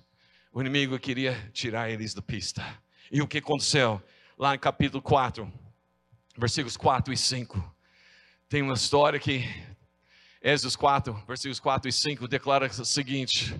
o 0.51 0.59
inimigo 0.59 0.97
queria 0.97 1.51
tirar 1.53 1.91
eles 1.91 2.15
da 2.15 2.21
pista. 2.23 2.65
E 3.11 3.21
o 3.21 3.27
que 3.27 3.37
aconteceu? 3.37 4.01
Lá 4.39 4.55
em 4.55 4.59
capítulo 4.59 5.03
4 5.03 5.66
versículos 6.37 6.77
4 6.77 7.13
e 7.13 7.17
5. 7.17 7.75
Tem 8.47 8.61
uma 8.61 8.75
história 8.75 9.19
que 9.19 9.43
Êxodos 10.41 10.75
4, 10.75 11.13
versículos 11.27 11.59
4 11.59 11.89
e 11.89 11.91
5 11.91 12.27
declara 12.27 12.67
o 12.67 12.85
seguinte: 12.85 13.55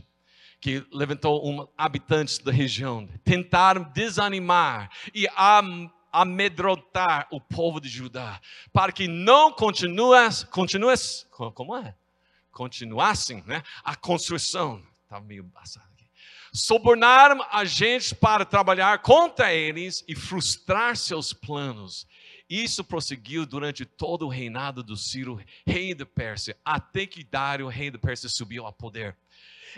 que 0.61 0.85
levantou 0.91 1.45
um 1.47 1.67
habitantes 1.77 2.37
da 2.37 2.51
região, 2.51 3.07
tentaram 3.23 3.83
desanimar 3.93 4.89
e 5.13 5.27
amedrontar 6.11 7.27
o 7.31 7.41
povo 7.41 7.81
de 7.81 7.89
Judá, 7.89 8.39
para 8.71 8.91
que 8.91 9.07
não 9.07 9.51
continuasse, 9.51 10.45
continuasse 10.45 11.25
como 11.29 11.75
é? 11.75 11.95
Continuassem 12.51 13.43
né, 13.45 13.61
a 13.83 13.95
construção. 13.95 14.81
Estava 15.03 15.23
meio 15.23 15.43
embaçado 15.43 15.87
aqui. 15.93 16.05
Sobornaram 16.53 17.45
a 17.51 17.65
gente 17.65 18.15
para 18.15 18.45
trabalhar 18.45 18.99
contra 18.99 19.53
eles 19.53 20.03
e 20.07 20.15
frustrar 20.15 20.95
seus 20.95 21.33
planos. 21.33 22.07
Isso 22.49 22.83
prosseguiu 22.83 23.45
durante 23.45 23.85
todo 23.85 24.25
o 24.25 24.29
reinado 24.29 24.81
do 24.81 24.95
Ciro, 24.95 25.41
rei 25.65 25.93
da 25.93 26.05
Pérsia, 26.05 26.57
até 26.63 27.05
que 27.05 27.23
Dário, 27.23 27.67
rei 27.67 27.91
da 27.91 27.99
Pérsia, 27.99 28.29
subiu 28.29 28.65
ao 28.65 28.71
poder. 28.71 29.15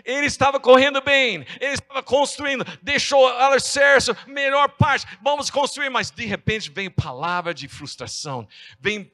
Ele 0.04 0.26
estava 0.26 0.60
correndo 0.60 1.00
bem, 1.00 1.44
ele 1.60 1.74
estava 1.74 2.02
construindo, 2.02 2.64
deixou 2.80 3.26
alicerce, 3.26 4.12
melhor 4.26 4.68
parte, 4.70 5.06
vamos 5.20 5.50
construir, 5.50 5.90
mas 5.90 6.10
de 6.10 6.24
repente 6.24 6.70
vem 6.70 6.88
palavra 6.88 7.52
de 7.52 7.68
frustração, 7.68 8.48
vem 8.78 9.10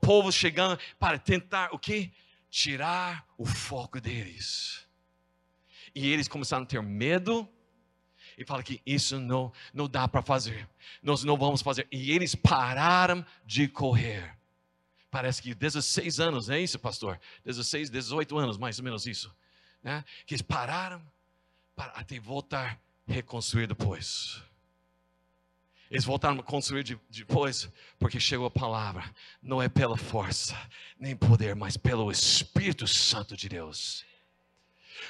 povo 0.00 0.32
chegando 0.32 0.78
para 0.98 1.18
tentar 1.18 1.70
o 1.72 1.78
que? 1.78 2.12
Tirar 2.50 3.24
o 3.36 3.46
foco 3.46 4.00
deles. 4.00 4.86
E 5.94 6.10
eles 6.12 6.28
começaram 6.28 6.64
a 6.64 6.66
ter 6.66 6.82
medo, 6.82 7.48
e 8.38 8.44
fala 8.44 8.62
que 8.62 8.80
isso 8.86 9.18
não, 9.18 9.52
não 9.74 9.88
dá 9.88 10.06
para 10.06 10.22
fazer, 10.22 10.68
nós 11.02 11.24
não 11.24 11.36
vamos 11.36 11.60
fazer. 11.60 11.88
E 11.90 12.12
eles 12.12 12.36
pararam 12.36 13.26
de 13.44 13.66
correr. 13.66 14.38
Parece 15.10 15.42
que 15.42 15.54
16 15.54 16.20
anos, 16.20 16.48
é 16.48 16.60
isso, 16.60 16.78
pastor? 16.78 17.18
16, 17.44 17.90
18 17.90 18.38
anos, 18.38 18.56
mais 18.56 18.78
ou 18.78 18.84
menos 18.84 19.06
isso. 19.06 19.34
Né? 19.82 20.04
Que 20.24 20.34
eles 20.34 20.42
pararam 20.42 21.02
para 21.74 21.92
até 21.92 22.20
voltar 22.20 22.80
reconstruir 23.08 23.66
depois. 23.66 24.40
Eles 25.90 26.04
voltaram 26.04 26.38
a 26.38 26.42
construir 26.42 26.84
depois, 27.08 27.68
porque 27.98 28.20
chegou 28.20 28.46
a 28.46 28.50
palavra. 28.50 29.02
Não 29.42 29.60
é 29.60 29.68
pela 29.68 29.96
força, 29.96 30.54
nem 30.98 31.16
poder, 31.16 31.56
mas 31.56 31.76
pelo 31.76 32.12
Espírito 32.12 32.86
Santo 32.86 33.36
de 33.36 33.48
Deus. 33.48 34.04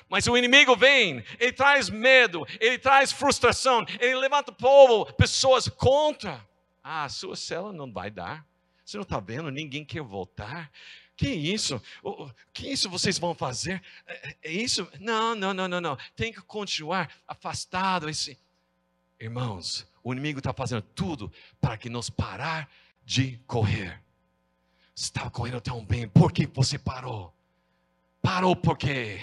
Mas 0.09 0.27
o 0.27 0.37
inimigo 0.37 0.77
vem, 0.77 1.25
ele 1.39 1.53
traz 1.53 1.89
medo, 1.91 2.47
ele 2.61 2.79
traz 2.79 3.13
frustração, 3.13 3.85
ele 4.01 4.17
levanta 4.17 4.51
o 4.51 4.55
povo, 4.55 5.13
pessoas 5.15 5.69
contra. 5.69 6.47
Ah, 6.83 7.05
a 7.05 7.09
sua 7.09 7.37
cela 7.37 7.73
não 7.73 7.93
vai 7.93 8.11
dar. 8.11 8.47
Você 8.85 8.97
não 8.97 9.03
está 9.03 9.21
vendo? 9.21 9.51
Ninguém 9.51 9.85
quer 9.85 10.03
voltar. 10.03 10.71
Que 11.17 11.29
isso? 11.29 11.83
O 12.03 12.31
que 12.53 12.71
isso 12.71 12.89
vocês 12.89 13.19
vão 13.19 13.35
fazer? 13.35 13.83
É, 14.07 14.37
é 14.45 14.53
isso? 14.53 14.89
Não, 15.01 15.35
não, 15.35 15.53
não, 15.53 15.69
não, 15.69 15.81
não. 15.81 15.99
Tem 16.15 16.33
que 16.33 16.41
continuar 16.41 17.11
afastado. 17.27 18.09
Esse... 18.09 18.39
Irmãos, 19.21 19.87
o 20.03 20.13
inimigo 20.13 20.39
está 20.39 20.55
fazendo 20.55 20.81
tudo 20.81 21.31
para 21.61 21.77
que 21.77 21.91
nos 21.91 22.09
parar 22.09 22.71
de 23.05 23.39
correr. 23.47 24.01
Você 24.95 25.07
estava 25.07 25.31
correndo 25.31 25.61
tão 25.61 25.85
bem, 25.85 26.09
por 26.09 26.33
que 26.33 26.47
você 26.47 26.79
parou? 26.79 27.35
Parou 28.23 28.57
por 28.57 28.79
quê? 28.79 29.19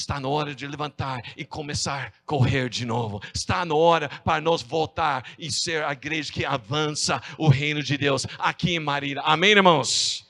Está 0.00 0.18
na 0.18 0.28
hora 0.28 0.54
de 0.54 0.66
levantar 0.66 1.20
e 1.36 1.44
começar 1.44 2.06
a 2.06 2.12
correr 2.24 2.70
de 2.70 2.86
novo. 2.86 3.20
Está 3.34 3.66
na 3.66 3.74
hora 3.74 4.08
para 4.08 4.40
nós 4.40 4.62
voltar 4.62 5.24
e 5.38 5.52
ser 5.52 5.84
a 5.84 5.92
igreja 5.92 6.32
que 6.32 6.42
avança 6.42 7.22
o 7.36 7.48
reino 7.48 7.82
de 7.82 7.98
Deus 7.98 8.26
aqui 8.38 8.72
em 8.72 8.80
Marília. 8.80 9.22
Amém, 9.24 9.50
irmãos? 9.50 10.26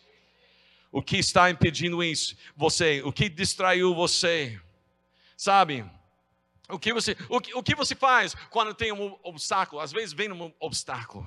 O 0.90 1.00
que 1.00 1.18
está 1.18 1.48
impedindo 1.48 2.02
isso? 2.02 2.36
Você, 2.56 3.00
o 3.04 3.12
que 3.12 3.28
distraiu 3.28 3.94
você? 3.94 4.60
Sabe? 5.36 5.84
O 6.68 6.78
que 6.78 6.92
você, 6.92 7.16
o 7.28 7.40
que, 7.40 7.54
o 7.54 7.62
que 7.62 7.76
você 7.76 7.94
faz 7.94 8.34
quando 8.50 8.74
tem 8.74 8.90
um 8.90 9.16
obstáculo? 9.22 9.80
Às 9.80 9.92
vezes 9.92 10.12
vem 10.12 10.32
um 10.32 10.52
obstáculo. 10.58 11.26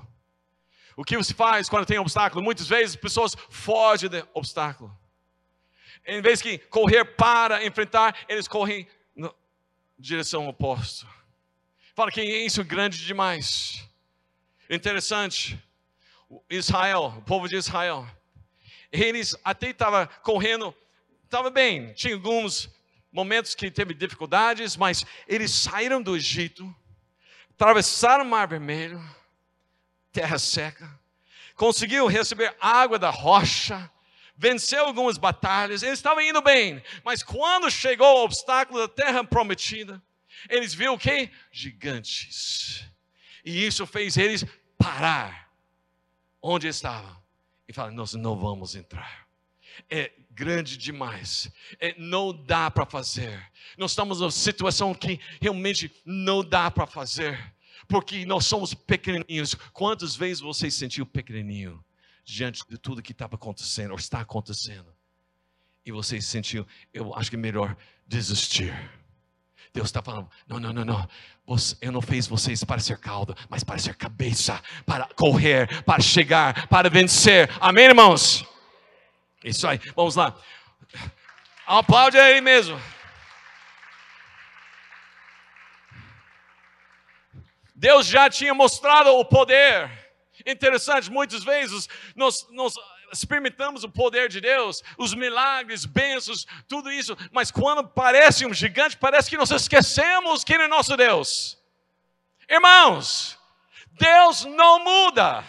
O 0.97 1.03
que 1.03 1.15
você 1.15 1.33
faz 1.33 1.69
quando 1.69 1.85
tem 1.85 1.97
um 1.97 2.01
obstáculo? 2.01 2.43
Muitas 2.43 2.67
vezes 2.67 2.97
pessoas 2.97 3.35
fogem 3.50 4.09
do 4.09 4.27
obstáculo. 4.33 4.95
Em 6.05 6.22
vez 6.22 6.41
de 6.41 6.57
correr 6.57 7.05
para 7.05 7.65
enfrentar, 7.65 8.25
eles 8.27 8.48
correm 8.48 8.88
na 9.15 9.33
direção 9.98 10.48
oposta. 10.48 11.07
Fala 11.95 12.12
que 12.12 12.19
é 12.19 12.45
isso 12.45 12.63
grande 12.63 13.05
demais. 13.05 13.88
Interessante. 14.69 15.57
Israel, 16.50 17.13
o 17.17 17.22
povo 17.22 17.48
de 17.48 17.55
Israel, 17.55 18.07
eles 18.91 19.36
até 19.43 19.69
estavam 19.69 20.07
correndo, 20.24 20.75
estava 21.24 21.50
bem, 21.50 21.93
tinha 21.93 22.15
alguns 22.15 22.69
momentos 23.12 23.53
que 23.53 23.69
teve 23.69 23.93
dificuldades, 23.93 24.75
mas 24.75 25.05
eles 25.27 25.51
saíram 25.51 26.01
do 26.01 26.15
Egito, 26.15 26.75
atravessaram 27.51 28.24
o 28.24 28.27
Mar 28.27 28.48
Vermelho, 28.48 29.01
terra 30.12 30.39
seca, 30.39 31.00
conseguiu 31.55 32.07
receber 32.07 32.55
água 32.60 32.98
da 32.98 33.12
rocha, 33.12 33.89
venceu 34.43 34.85
algumas 34.85 35.17
batalhas, 35.17 35.83
eles 35.83 36.00
estavam 36.00 36.21
indo 36.21 36.41
bem, 36.41 36.83
mas 37.01 37.23
quando 37.23 37.71
chegou 37.71 38.17
o 38.17 38.25
obstáculo 38.25 38.81
da 38.81 38.89
terra 38.89 39.23
prometida, 39.23 40.03
eles 40.50 40.73
viram 40.73 40.95
o 40.95 41.00
que? 41.00 41.31
Gigantes. 41.50 42.83
E 43.45 43.65
isso 43.65 43.88
fez 43.88 44.17
eles 44.17 44.45
parar 44.77 45.50
onde 46.41 46.67
estavam 46.67 47.15
e 47.69 47.71
falar: 47.71 47.91
Nós 47.91 48.15
não 48.15 48.38
vamos 48.38 48.75
entrar. 48.75 49.25
É 49.89 50.12
grande 50.29 50.75
demais. 50.75 51.50
É, 51.79 51.95
não 51.97 52.33
dá 52.33 52.69
para 52.69 52.85
fazer. 52.85 53.50
Nós 53.77 53.91
estamos 53.91 54.19
numa 54.19 54.29
situação 54.29 54.93
que 54.93 55.21
realmente 55.39 55.89
não 56.03 56.43
dá 56.43 56.69
para 56.69 56.85
fazer. 56.85 57.55
Porque 57.88 58.25
nós 58.25 58.45
somos 58.45 58.73
pequenininhos. 58.73 59.55
Quantas 59.71 60.17
vezes 60.17 60.41
você 60.41 60.69
se 60.69 60.77
sentiu 60.79 61.05
pequenininho? 61.05 61.83
Diante 62.23 62.63
de 62.67 62.77
tudo 62.77 63.01
que 63.01 63.11
estava 63.11 63.35
acontecendo, 63.35 63.91
ou 63.91 63.97
está 63.97 64.21
acontecendo, 64.21 64.93
e 65.85 65.91
você 65.91 66.21
sentiu, 66.21 66.65
eu 66.93 67.13
acho 67.15 67.29
que 67.29 67.35
é 67.35 67.39
melhor 67.39 67.75
desistir. 68.07 68.73
Deus 69.73 69.87
está 69.87 70.01
falando: 70.01 70.29
não, 70.47 70.59
não, 70.59 70.71
não, 70.71 70.85
não. 70.85 71.09
Eu 71.81 71.91
não 71.91 72.01
fiz 72.01 72.27
vocês 72.27 72.63
para 72.63 72.79
ser 72.79 72.97
caldo, 72.99 73.35
mas 73.49 73.63
para 73.63 73.79
ser 73.79 73.95
cabeça, 73.95 74.61
para 74.85 75.07
correr, 75.15 75.83
para 75.83 76.01
chegar, 76.01 76.67
para 76.67 76.89
vencer. 76.89 77.49
Amém, 77.59 77.85
irmãos? 77.85 78.45
Isso 79.43 79.67
aí, 79.67 79.77
vamos 79.95 80.15
lá. 80.15 80.33
Aplaude 81.65 82.17
aí 82.17 82.39
mesmo. 82.39 82.79
Deus 87.75 88.05
já 88.05 88.29
tinha 88.29 88.53
mostrado 88.53 89.09
o 89.09 89.25
poder 89.25 90.02
Interessante, 90.45 91.09
muitas 91.09 91.43
vezes 91.43 91.88
nós, 92.15 92.47
nós 92.51 92.73
experimentamos 93.12 93.83
o 93.83 93.89
poder 93.89 94.27
de 94.27 94.41
Deus, 94.41 94.83
os 94.97 95.13
milagres, 95.13 95.85
bênçãos, 95.85 96.45
tudo 96.67 96.91
isso, 96.91 97.15
mas 97.31 97.51
quando 97.51 97.88
parece 97.88 98.45
um 98.45 98.53
gigante, 98.53 98.97
parece 98.97 99.29
que 99.29 99.38
nós 99.38 99.51
esquecemos 99.51 100.43
quem 100.43 100.57
é 100.57 100.67
nosso 100.67 100.97
Deus. 100.97 101.57
Irmãos, 102.50 103.39
Deus 103.91 104.45
não 104.45 104.83
muda. 104.83 105.43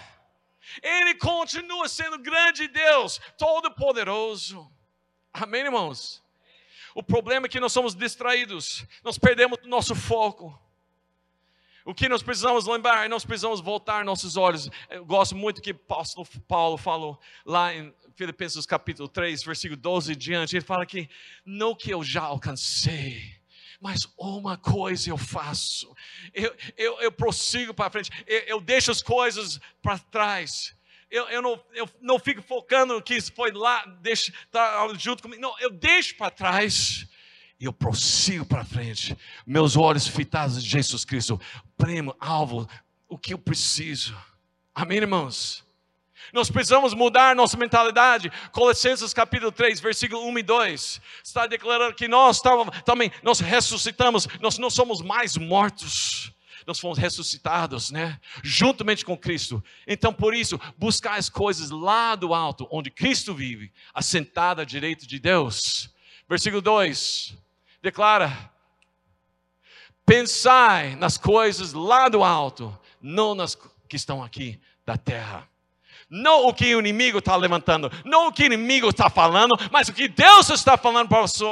Ele 0.82 1.14
continua 1.14 1.88
sendo 1.88 2.18
grande 2.18 2.68
Deus, 2.68 3.20
todo-poderoso. 3.38 4.70
Amém, 5.32 5.62
irmãos? 5.62 6.22
O 6.94 7.02
problema 7.02 7.46
é 7.46 7.48
que 7.48 7.58
nós 7.58 7.72
somos 7.72 7.94
distraídos, 7.94 8.84
nós 9.02 9.18
perdemos 9.18 9.58
o 9.64 9.68
nosso 9.68 9.94
foco. 9.94 10.56
O 11.84 11.92
que 11.92 12.08
nós 12.08 12.22
precisamos 12.22 12.66
lembrar, 12.66 13.10
nós 13.10 13.26
precisamos 13.26 13.60
voltar 13.60 14.06
nossos 14.06 14.38
olhos. 14.38 14.70
Eu 14.88 15.04
gosto 15.04 15.36
muito 15.36 15.60
que 15.60 15.70
o 15.70 15.74
apóstolo 15.74 16.26
Paulo 16.48 16.78
falou 16.78 17.20
lá 17.44 17.74
em 17.74 17.92
Filipenses 18.16 18.64
capítulo 18.64 19.06
3, 19.06 19.42
versículo 19.42 19.78
12 19.78 20.12
e 20.12 20.16
diante. 20.16 20.56
Ele 20.56 20.64
fala 20.64 20.86
que 20.86 21.10
não 21.44 21.74
que 21.74 21.90
eu 21.90 22.02
já 22.02 22.22
alcancei, 22.22 23.36
mas 23.78 24.08
uma 24.16 24.56
coisa 24.56 25.10
eu 25.10 25.18
faço. 25.18 25.94
Eu, 26.32 26.56
eu, 26.78 27.00
eu 27.02 27.12
prossigo 27.12 27.74
para 27.74 27.90
frente, 27.90 28.10
eu, 28.26 28.40
eu 28.40 28.60
deixo 28.62 28.90
as 28.90 29.02
coisas 29.02 29.60
para 29.82 29.98
trás. 29.98 30.74
Eu, 31.10 31.28
eu, 31.28 31.42
não, 31.42 31.62
eu 31.74 31.86
não 32.00 32.18
fico 32.18 32.40
focando 32.40 33.00
que 33.02 33.20
foi 33.20 33.52
lá, 33.52 33.84
deixa, 34.00 34.32
tá 34.50 34.88
junto 34.96 35.22
comigo. 35.22 35.42
Não, 35.42 35.54
eu 35.60 35.68
deixo 35.68 36.16
para 36.16 36.30
trás 36.30 37.06
eu 37.64 37.72
prossigo 37.72 38.44
para 38.44 38.64
frente. 38.64 39.16
Meus 39.46 39.76
olhos 39.76 40.06
fitados 40.06 40.58
em 40.58 40.60
Jesus 40.60 41.04
Cristo, 41.04 41.40
prêmio, 41.76 42.14
alvo, 42.18 42.68
o 43.08 43.18
que 43.18 43.34
eu 43.34 43.38
preciso. 43.38 44.16
Amém, 44.74 44.98
irmãos? 44.98 45.64
Nós 46.32 46.50
precisamos 46.50 46.94
mudar 46.94 47.36
nossa 47.36 47.56
mentalidade. 47.56 48.30
Colossenses 48.50 49.12
capítulo 49.12 49.52
3, 49.52 49.80
versículo 49.80 50.26
1 50.26 50.38
e 50.38 50.42
2. 50.42 51.00
Está 51.22 51.46
declarando 51.46 51.94
que 51.94 52.08
nós 52.08 52.40
também 52.84 53.12
nós 53.22 53.40
ressuscitamos, 53.40 54.26
nós 54.40 54.58
não 54.58 54.70
somos 54.70 55.00
mais 55.00 55.36
mortos. 55.36 56.32
Nós 56.66 56.80
fomos 56.80 56.96
ressuscitados, 56.96 57.90
né? 57.90 58.18
Juntamente 58.42 59.04
com 59.04 59.18
Cristo. 59.18 59.62
Então, 59.86 60.14
por 60.14 60.34
isso, 60.34 60.58
buscar 60.78 61.18
as 61.18 61.28
coisas 61.28 61.68
lá 61.68 62.14
do 62.14 62.32
alto, 62.32 62.66
onde 62.70 62.90
Cristo 62.90 63.34
vive, 63.34 63.70
assentado 63.92 64.62
à 64.62 64.64
direita 64.64 65.06
de 65.06 65.18
Deus. 65.18 65.90
Versículo 66.26 66.62
2 66.62 67.36
declara: 67.82 68.50
Pensai 70.06 70.96
nas 70.96 71.16
coisas 71.16 71.72
lá 71.72 72.08
do 72.08 72.22
alto, 72.22 72.76
não 73.00 73.34
nas 73.34 73.56
que 73.88 73.96
estão 73.96 74.22
aqui 74.22 74.60
da 74.84 74.96
terra. 74.96 75.48
Não 76.10 76.46
o 76.46 76.54
que 76.54 76.74
o 76.74 76.78
inimigo 76.78 77.18
está 77.18 77.34
levantando, 77.34 77.90
não 78.04 78.28
o 78.28 78.32
que 78.32 78.42
o 78.42 78.46
inimigo 78.46 78.90
está 78.90 79.08
falando, 79.08 79.56
mas 79.72 79.88
o 79.88 79.92
que 79.92 80.06
Deus 80.06 80.50
está 80.50 80.76
falando 80.76 81.08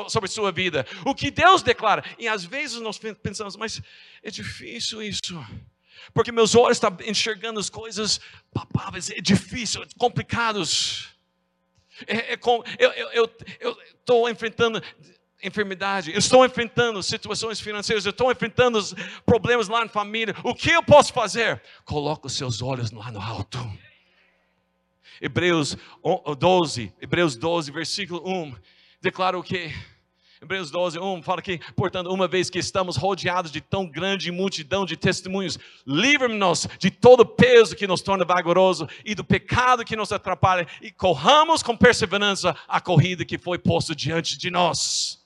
sobre 0.08 0.28
sua 0.28 0.52
vida, 0.52 0.86
o 1.04 1.14
que 1.14 1.30
Deus 1.30 1.62
declara. 1.62 2.04
E 2.18 2.28
às 2.28 2.44
vezes 2.44 2.80
nós 2.80 2.98
pensamos, 2.98 3.56
mas 3.56 3.80
é 4.22 4.30
difícil 4.30 5.02
isso, 5.02 5.44
porque 6.12 6.30
meus 6.30 6.54
olhos 6.54 6.76
estão 6.76 6.96
enxergando 7.04 7.58
as 7.58 7.70
coisas 7.70 8.20
papáveis, 8.52 9.10
é 9.10 9.20
difícil, 9.20 9.82
é 9.82 9.86
complicados. 9.98 11.08
É, 12.06 12.32
é 12.32 12.36
com, 12.36 12.62
eu 12.78 13.30
estou 13.98 14.28
enfrentando 14.28 14.82
enfermidade, 15.42 16.12
eu 16.12 16.18
estou 16.18 16.44
enfrentando 16.44 17.02
situações 17.02 17.60
financeiras, 17.60 18.04
eu 18.06 18.10
estou 18.10 18.30
enfrentando 18.30 18.80
problemas 19.26 19.68
lá 19.68 19.80
na 19.80 19.88
família. 19.88 20.34
O 20.44 20.54
que 20.54 20.70
eu 20.70 20.82
posso 20.82 21.12
fazer? 21.12 21.62
Coloque 21.84 22.26
os 22.26 22.34
seus 22.34 22.62
olhos 22.62 22.90
lá 22.90 23.10
no 23.10 23.20
alto. 23.20 23.58
Hebreus 25.20 25.76
12, 26.38 26.92
Hebreus 27.00 27.36
12, 27.36 27.70
versículo 27.70 28.28
1, 28.28 28.54
declara 29.00 29.38
o 29.38 29.42
que? 29.42 29.72
Hebreus 30.42 30.72
12, 30.72 30.98
1 30.98 31.22
fala 31.22 31.40
que, 31.40 31.60
portanto, 31.76 32.10
uma 32.12 32.26
vez 32.26 32.50
que 32.50 32.58
estamos 32.58 32.96
rodeados 32.96 33.52
de 33.52 33.60
tão 33.60 33.86
grande 33.86 34.32
multidão 34.32 34.84
de 34.84 34.96
testemunhos, 34.96 35.56
livre-nos 35.86 36.66
de 36.80 36.90
todo 36.90 37.24
peso 37.24 37.76
que 37.76 37.86
nos 37.86 38.02
torna 38.02 38.24
vagaroso 38.24 38.88
e 39.04 39.14
do 39.14 39.22
pecado 39.22 39.84
que 39.84 39.94
nos 39.94 40.10
atrapalha 40.10 40.66
e 40.80 40.90
corramos 40.90 41.62
com 41.62 41.76
perseverança 41.76 42.56
a 42.66 42.80
corrida 42.80 43.24
que 43.24 43.38
foi 43.38 43.56
posta 43.56 43.94
diante 43.94 44.36
de 44.36 44.50
nós. 44.50 45.21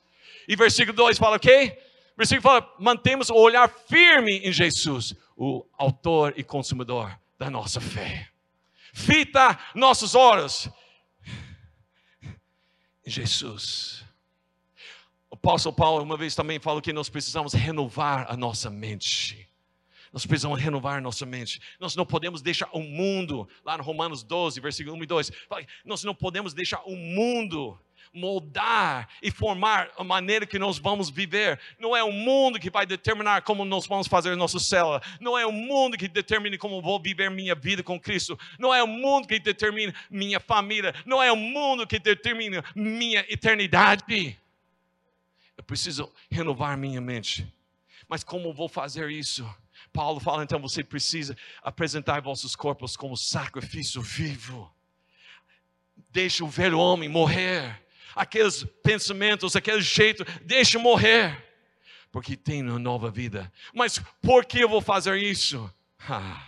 E 0.49 0.57
versículo 0.57 0.97
2 0.97 1.19
fala 1.19 1.37
o 1.37 1.41
quê? 1.41 1.79
Versículo 2.17 2.43
fala: 2.43 2.75
mantemos 2.79 3.31
o 3.31 3.35
olhar 3.35 3.69
firme 3.69 4.39
em 4.39 4.53
Jesus, 4.53 5.15
o 5.37 5.67
autor 5.77 6.35
e 6.37 6.45
consumador 6.45 7.17
da 7.39 7.51
nossa 7.51 7.81
fé 7.81 8.31
fita 8.97 9.59
nossos 9.75 10.15
olhos 10.15 10.71
em 13.05 13.11
Jesus. 13.11 14.03
O 15.31 15.35
apóstolo 15.35 15.77
Paulo 15.77 16.03
uma 16.03 16.17
vez 16.17 16.35
também 16.35 16.59
falou 16.59 16.81
que 16.81 16.95
nós 16.95 17.11
precisamos 17.11 17.53
renovar 17.53 18.27
a 18.29 18.37
nossa 18.37 18.71
mente. 18.71 19.47
Nós 20.11 20.25
precisamos 20.25 20.59
renovar 20.59 21.03
nossa 21.03 21.27
mente. 21.27 21.61
Nós 21.79 21.95
não 21.95 22.07
podemos 22.07 22.41
deixar 22.41 22.71
o 22.73 22.81
mundo, 22.81 23.47
lá 23.63 23.77
no 23.77 23.85
Romanos 23.85 24.23
12, 24.23 24.59
versículo 24.61 24.97
1 24.97 25.03
e 25.03 25.07
2, 25.07 25.33
nós 25.85 26.03
não 26.03 26.15
podemos 26.15 26.55
deixar 26.55 26.81
o 26.87 26.97
mundo 26.97 27.79
moldar 28.17 29.09
e 29.23 29.31
formar 29.31 29.91
a 29.97 30.03
maneira 30.03 30.47
que 30.47 30.59
nós 30.59 30.79
vamos 30.79 31.11
viver. 31.11 31.61
Não 31.79 31.95
é 31.95 32.03
o 32.03 32.11
mundo 32.11 32.59
que 32.59 32.71
vai 32.71 32.87
determinar 32.87 33.43
como 33.43 33.65
nós 33.65 33.87
vamos 33.87 34.07
fazer 34.07 34.35
nossa 34.37 34.59
célula. 34.59 35.03
Não 35.21 35.39
é 35.39 35.47
o 35.47 35.53
mundo 35.53 35.97
que 35.97 36.09
determina 36.09 36.57
como 36.57 36.81
vou 36.81 36.99
viver 36.99 37.31
minha 37.31 37.55
vida 37.55 37.83
com 37.83 38.01
Cristo. 38.01 38.39
Não 38.59 38.75
é 38.75 38.83
o 38.83 38.87
mundo 38.87 39.29
que 39.29 39.39
determina 39.39 39.95
minha 40.11 40.41
família. 40.41 40.95
Não 41.05 41.23
é 41.23 41.31
o 41.31 41.37
mundo 41.37 41.87
que 41.87 41.99
determina 41.99 42.65
minha 42.75 43.21
eternidade. 43.29 44.39
Eu 45.57 45.63
preciso 45.63 46.11
renovar 46.31 46.77
minha 46.77 47.01
mente. 47.01 47.47
Mas 48.09 48.25
como 48.25 48.53
vou 48.53 48.69
fazer 48.69 49.11
isso? 49.11 49.49
Paulo 49.93 50.21
fala 50.21 50.43
então: 50.43 50.61
você 50.61 50.83
precisa 50.83 51.37
apresentar 51.63 52.21
vossos 52.21 52.57
corpos 52.57 52.97
como 52.97 53.17
sacrifício 53.17 54.01
vivo. 54.01 54.73
Deixa 56.11 56.45
o 56.45 56.49
velho 56.49 56.79
homem 56.79 57.09
morrer 57.09 57.86
aqueles 58.17 58.65
pensamentos, 58.83 59.55
aquele 59.55 59.83
jeito, 59.83 60.25
deixe 60.43 60.79
morrer, 60.79 61.45
porque 62.11 62.35
tem 62.35 62.63
uma 62.63 62.79
nova 62.79 63.11
vida. 63.11 63.53
Mas 63.75 64.01
por 64.23 64.47
que 64.47 64.61
eu 64.61 64.69
vou 64.69 64.81
fazer 64.81 65.19
isso? 65.19 65.71
Ah, 66.09 66.43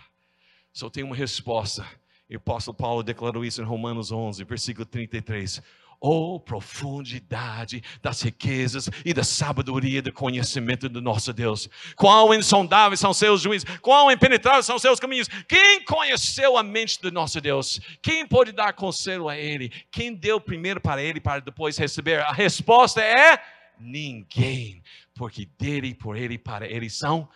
só 0.73 0.89
tem 0.89 1.03
uma 1.03 1.15
resposta. 1.15 1.85
E 2.27 2.35
o 2.35 2.37
apóstolo 2.37 2.75
Paulo 2.75 3.03
declarou 3.03 3.45
isso 3.45 3.61
em 3.61 3.65
Romanos 3.65 4.11
11, 4.11 4.43
versículo 4.43 4.85
33 4.85 5.61
oh 5.99 6.39
profundidade 6.39 7.83
das 8.01 8.21
riquezas 8.21 8.89
e 9.03 9.13
da 9.13 9.23
sabedoria 9.23 10.01
do 10.01 10.13
conhecimento 10.13 10.87
do 10.87 11.01
nosso 11.01 11.33
Deus. 11.33 11.69
Quão 11.95 12.33
insondáveis 12.33 12.99
são 12.99 13.13
seus 13.13 13.41
juízes, 13.41 13.67
quão 13.79 14.11
impenetráveis 14.11 14.65
são 14.65 14.79
seus 14.79 14.99
caminhos. 14.99 15.27
Quem 15.47 15.83
conheceu 15.83 16.57
a 16.57 16.63
mente 16.63 17.01
do 17.01 17.11
nosso 17.11 17.41
Deus? 17.41 17.79
Quem 18.01 18.25
pode 18.25 18.51
dar 18.51 18.73
conselho 18.73 19.27
a 19.27 19.37
ele? 19.37 19.69
Quem 19.91 20.13
deu 20.13 20.39
primeiro 20.39 20.79
para 20.79 21.01
ele 21.01 21.19
para 21.19 21.41
depois 21.41 21.77
receber? 21.77 22.21
A 22.21 22.31
resposta 22.31 23.01
é 23.01 23.41
ninguém, 23.79 24.81
porque 25.15 25.47
dele, 25.57 25.93
por 25.93 26.15
ele, 26.15 26.37
para 26.37 26.67
ele 26.67 26.89
são 26.89 27.27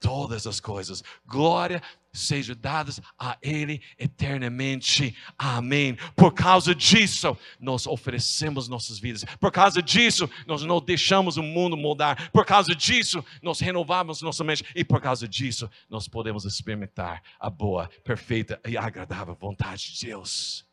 todas 0.00 0.46
as 0.46 0.60
coisas. 0.60 1.02
Glória 1.26 1.82
sejam 2.18 2.56
dadas 2.56 3.00
a 3.18 3.38
Ele 3.42 3.82
eternamente. 3.98 5.16
Amém. 5.38 5.96
Por 6.16 6.32
causa 6.32 6.74
disso, 6.74 7.36
nós 7.58 7.86
oferecemos 7.86 8.68
nossas 8.68 8.98
vidas. 8.98 9.24
Por 9.40 9.50
causa 9.50 9.82
disso, 9.82 10.28
nós 10.46 10.62
não 10.62 10.80
deixamos 10.80 11.36
o 11.36 11.42
mundo 11.42 11.76
mudar. 11.76 12.30
Por 12.30 12.44
causa 12.44 12.74
disso, 12.74 13.24
nós 13.42 13.60
renovamos 13.60 14.22
nossa 14.22 14.44
mente. 14.44 14.64
E 14.74 14.84
por 14.84 15.00
causa 15.00 15.26
disso, 15.28 15.70
nós 15.88 16.08
podemos 16.08 16.44
experimentar 16.44 17.22
a 17.38 17.48
boa, 17.48 17.88
perfeita 18.04 18.60
e 18.66 18.76
agradável 18.76 19.34
vontade 19.34 19.92
de 19.94 20.06
Deus. 20.06 20.66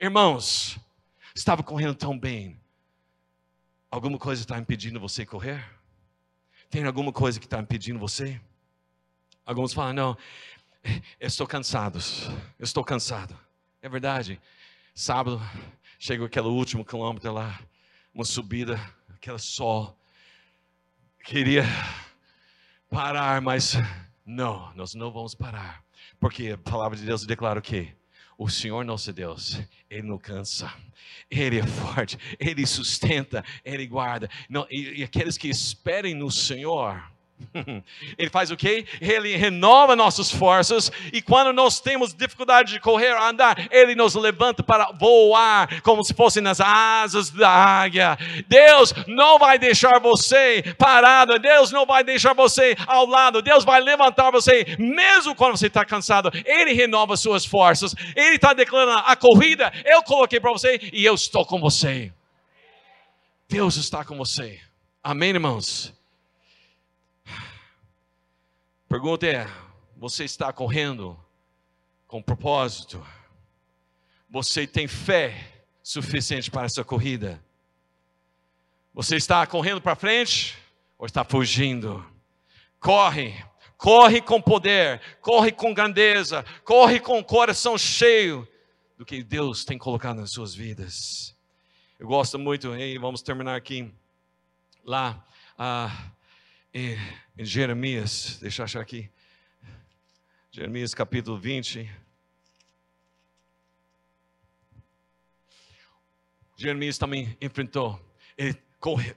Irmãos, 0.00 0.78
estava 1.34 1.62
correndo 1.62 1.94
tão 1.94 2.18
bem. 2.18 2.60
Alguma 3.90 4.18
coisa 4.18 4.42
está 4.42 4.58
impedindo 4.58 4.98
você 4.98 5.26
correr? 5.26 5.64
Tem 6.70 6.84
alguma 6.84 7.12
coisa 7.12 7.38
que 7.38 7.44
está 7.44 7.60
impedindo 7.60 7.98
você? 7.98 8.40
Alguns 9.44 9.74
falam, 9.74 9.92
não, 9.92 10.16
estou 11.20 11.46
cansado, 11.46 11.98
estou 12.58 12.84
cansado. 12.84 13.36
É 13.80 13.88
verdade. 13.88 14.40
Sábado, 14.94 15.40
chegou 15.98 16.26
aquele 16.26 16.48
último 16.48 16.84
quilômetro 16.84 17.32
lá, 17.32 17.60
uma 18.14 18.24
subida, 18.24 18.78
aquele 19.14 19.38
sol. 19.38 19.96
Queria 21.24 21.64
parar, 22.90 23.40
mas 23.40 23.74
não, 24.24 24.72
nós 24.74 24.94
não 24.94 25.10
vamos 25.10 25.34
parar. 25.34 25.82
Porque 26.20 26.50
a 26.50 26.58
palavra 26.58 26.96
de 26.96 27.04
Deus 27.04 27.24
declara 27.24 27.58
o 27.58 27.62
quê? 27.62 27.94
O 28.36 28.48
Senhor 28.48 28.84
nosso 28.84 29.12
Deus, 29.12 29.60
Ele 29.88 30.02
não 30.02 30.18
cansa, 30.18 30.72
Ele 31.30 31.58
é 31.58 31.66
forte, 31.66 32.18
Ele 32.38 32.66
sustenta, 32.66 33.44
Ele 33.64 33.86
guarda. 33.86 34.28
Não, 34.48 34.66
e, 34.70 35.00
e 35.00 35.04
aqueles 35.04 35.38
que 35.38 35.48
esperem 35.48 36.14
no 36.14 36.30
Senhor, 36.30 37.11
Ele 38.18 38.30
faz 38.30 38.50
o 38.50 38.56
quê? 38.56 38.86
Ele 39.00 39.36
renova 39.36 39.96
nossas 39.96 40.30
forças 40.30 40.90
e 41.12 41.20
quando 41.20 41.52
nós 41.52 41.80
temos 41.80 42.14
dificuldade 42.14 42.72
de 42.72 42.80
correr, 42.80 43.16
andar, 43.16 43.68
ele 43.70 43.94
nos 43.94 44.14
levanta 44.14 44.62
para 44.62 44.92
voar 44.92 45.80
como 45.82 46.04
se 46.04 46.14
fosse 46.14 46.40
nas 46.40 46.60
asas 46.60 47.30
da 47.30 47.48
águia. 47.48 48.16
Deus 48.48 48.94
não 49.06 49.38
vai 49.38 49.58
deixar 49.58 49.98
você 49.98 50.62
parado, 50.78 51.38
Deus 51.38 51.70
não 51.70 51.86
vai 51.86 52.04
deixar 52.04 52.34
você 52.34 52.76
ao 52.86 53.06
lado, 53.06 53.42
Deus 53.42 53.64
vai 53.64 53.80
levantar 53.80 54.30
você 54.30 54.76
mesmo 54.78 55.34
quando 55.34 55.56
você 55.56 55.66
está 55.66 55.84
cansado. 55.84 56.30
Ele 56.44 56.72
renova 56.72 57.16
suas 57.16 57.44
forças. 57.44 57.94
Ele 58.16 58.36
está 58.36 58.52
declarando 58.52 59.02
a 59.06 59.16
corrida. 59.16 59.72
Eu 59.84 60.02
coloquei 60.02 60.40
para 60.40 60.52
você 60.52 60.80
e 60.92 61.04
eu 61.04 61.14
estou 61.14 61.44
com 61.44 61.60
você. 61.60 62.12
Deus 63.48 63.76
está 63.76 64.04
com 64.04 64.16
você. 64.16 64.60
Amém, 65.02 65.30
irmãos? 65.30 65.92
Pergunta 68.92 69.26
é: 69.26 69.46
você 69.96 70.24
está 70.24 70.52
correndo 70.52 71.18
com 72.06 72.22
propósito? 72.22 73.02
Você 74.28 74.66
tem 74.66 74.86
fé 74.86 75.64
suficiente 75.82 76.50
para 76.50 76.66
essa 76.66 76.84
corrida? 76.84 77.42
Você 78.92 79.16
está 79.16 79.46
correndo 79.46 79.80
para 79.80 79.96
frente 79.96 80.58
ou 80.98 81.06
está 81.06 81.24
fugindo? 81.24 82.04
Corre, 82.78 83.42
corre 83.78 84.20
com 84.20 84.42
poder, 84.42 85.00
corre 85.22 85.52
com 85.52 85.72
grandeza, 85.72 86.44
corre 86.62 87.00
com 87.00 87.18
o 87.18 87.24
coração 87.24 87.78
cheio 87.78 88.46
do 88.98 89.06
que 89.06 89.22
Deus 89.22 89.64
tem 89.64 89.78
colocado 89.78 90.18
nas 90.18 90.32
suas 90.32 90.54
vidas. 90.54 91.34
Eu 91.98 92.08
gosto 92.08 92.38
muito, 92.38 92.76
e 92.76 92.98
vamos 92.98 93.22
terminar 93.22 93.56
aqui, 93.56 93.90
lá, 94.84 95.26
ah, 95.58 96.12
em, 96.72 96.96
em 97.36 97.44
Jeremias, 97.44 98.38
deixa 98.40 98.62
eu 98.62 98.64
achar 98.64 98.80
aqui. 98.80 99.10
Jeremias 100.50 100.94
capítulo 100.94 101.38
20. 101.38 101.90
Jeremias 106.56 106.96
também 106.96 107.36
enfrentou, 107.40 108.00
ele 108.38 108.56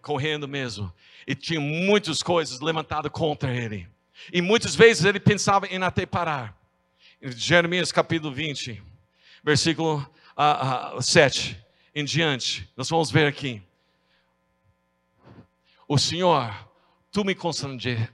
correndo 0.02 0.48
mesmo, 0.48 0.94
e 1.26 1.34
tinha 1.34 1.60
muitas 1.60 2.22
coisas 2.22 2.60
levantadas 2.60 3.12
contra 3.12 3.54
ele. 3.54 3.88
E 4.32 4.42
muitas 4.42 4.76
vezes 4.76 5.06
ele 5.06 5.20
pensava 5.20 5.68
em 5.68 5.82
até 5.82 6.06
parar. 6.06 6.58
Em 7.22 7.32
Jeremias 7.32 7.92
capítulo 7.92 8.34
20, 8.34 8.82
versículo 9.44 9.98
uh, 10.38 10.98
uh, 10.98 11.02
7 11.02 11.60
em 11.94 12.04
diante, 12.04 12.70
nós 12.76 12.90
vamos 12.90 13.10
ver 13.10 13.28
aqui. 13.28 13.62
O 15.88 15.98
Senhor 15.98 16.54
tu 17.16 17.24
me 17.24 17.34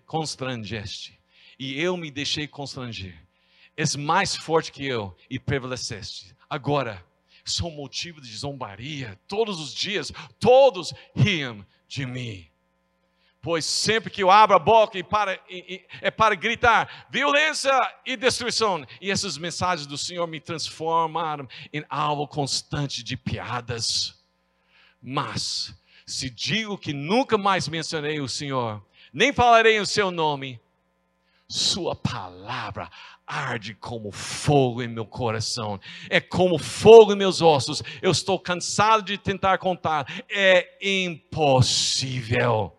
constrangeste 0.05 1.19
e 1.57 1.81
eu 1.81 1.97
me 1.97 2.11
deixei 2.11 2.47
constranger. 2.47 3.17
És 3.75 3.95
mais 3.95 4.35
forte 4.35 4.71
que 4.71 4.85
eu 4.85 5.17
e 5.27 5.39
prevaleceste. 5.39 6.35
Agora, 6.47 7.03
sou 7.43 7.71
motivo 7.71 8.21
de 8.21 8.31
zombaria. 8.37 9.19
Todos 9.27 9.59
os 9.59 9.73
dias, 9.73 10.11
todos 10.39 10.93
riam 11.15 11.65
de 11.87 12.05
mim. 12.05 12.47
Pois 13.41 13.65
sempre 13.65 14.11
que 14.11 14.21
eu 14.21 14.29
abro 14.29 14.55
a 14.55 14.59
boca 14.59 14.99
e 14.99 15.03
para, 15.03 15.33
e, 15.49 15.77
e, 15.77 15.85
é 15.99 16.11
para 16.11 16.35
gritar 16.35 17.07
violência 17.09 17.75
e 18.05 18.15
destruição. 18.15 18.85
E 19.01 19.09
essas 19.09 19.35
mensagens 19.35 19.87
do 19.87 19.97
Senhor 19.97 20.27
me 20.27 20.39
transformaram 20.39 21.49
em 21.73 21.83
alvo 21.89 22.27
constante 22.27 23.03
de 23.03 23.17
piadas. 23.17 24.23
Mas, 25.01 25.73
se 26.05 26.29
digo 26.29 26.77
que 26.77 26.93
nunca 26.93 27.35
mais 27.35 27.67
mencionei 27.67 28.19
o 28.19 28.27
Senhor, 28.27 28.85
nem 29.13 29.33
falarei 29.33 29.79
o 29.79 29.85
seu 29.85 30.11
nome. 30.11 30.59
Sua 31.47 31.95
palavra 31.95 32.89
arde 33.31 33.73
como 33.75 34.11
fogo 34.11 34.83
em 34.83 34.89
meu 34.89 35.05
coração, 35.05 35.79
é 36.09 36.19
como 36.19 36.57
fogo 36.57 37.13
em 37.13 37.17
meus 37.17 37.41
ossos. 37.41 37.81
Eu 38.01 38.11
estou 38.11 38.37
cansado 38.37 39.03
de 39.03 39.17
tentar 39.17 39.57
contar, 39.57 40.05
é 40.29 40.77
impossível. 40.81 42.75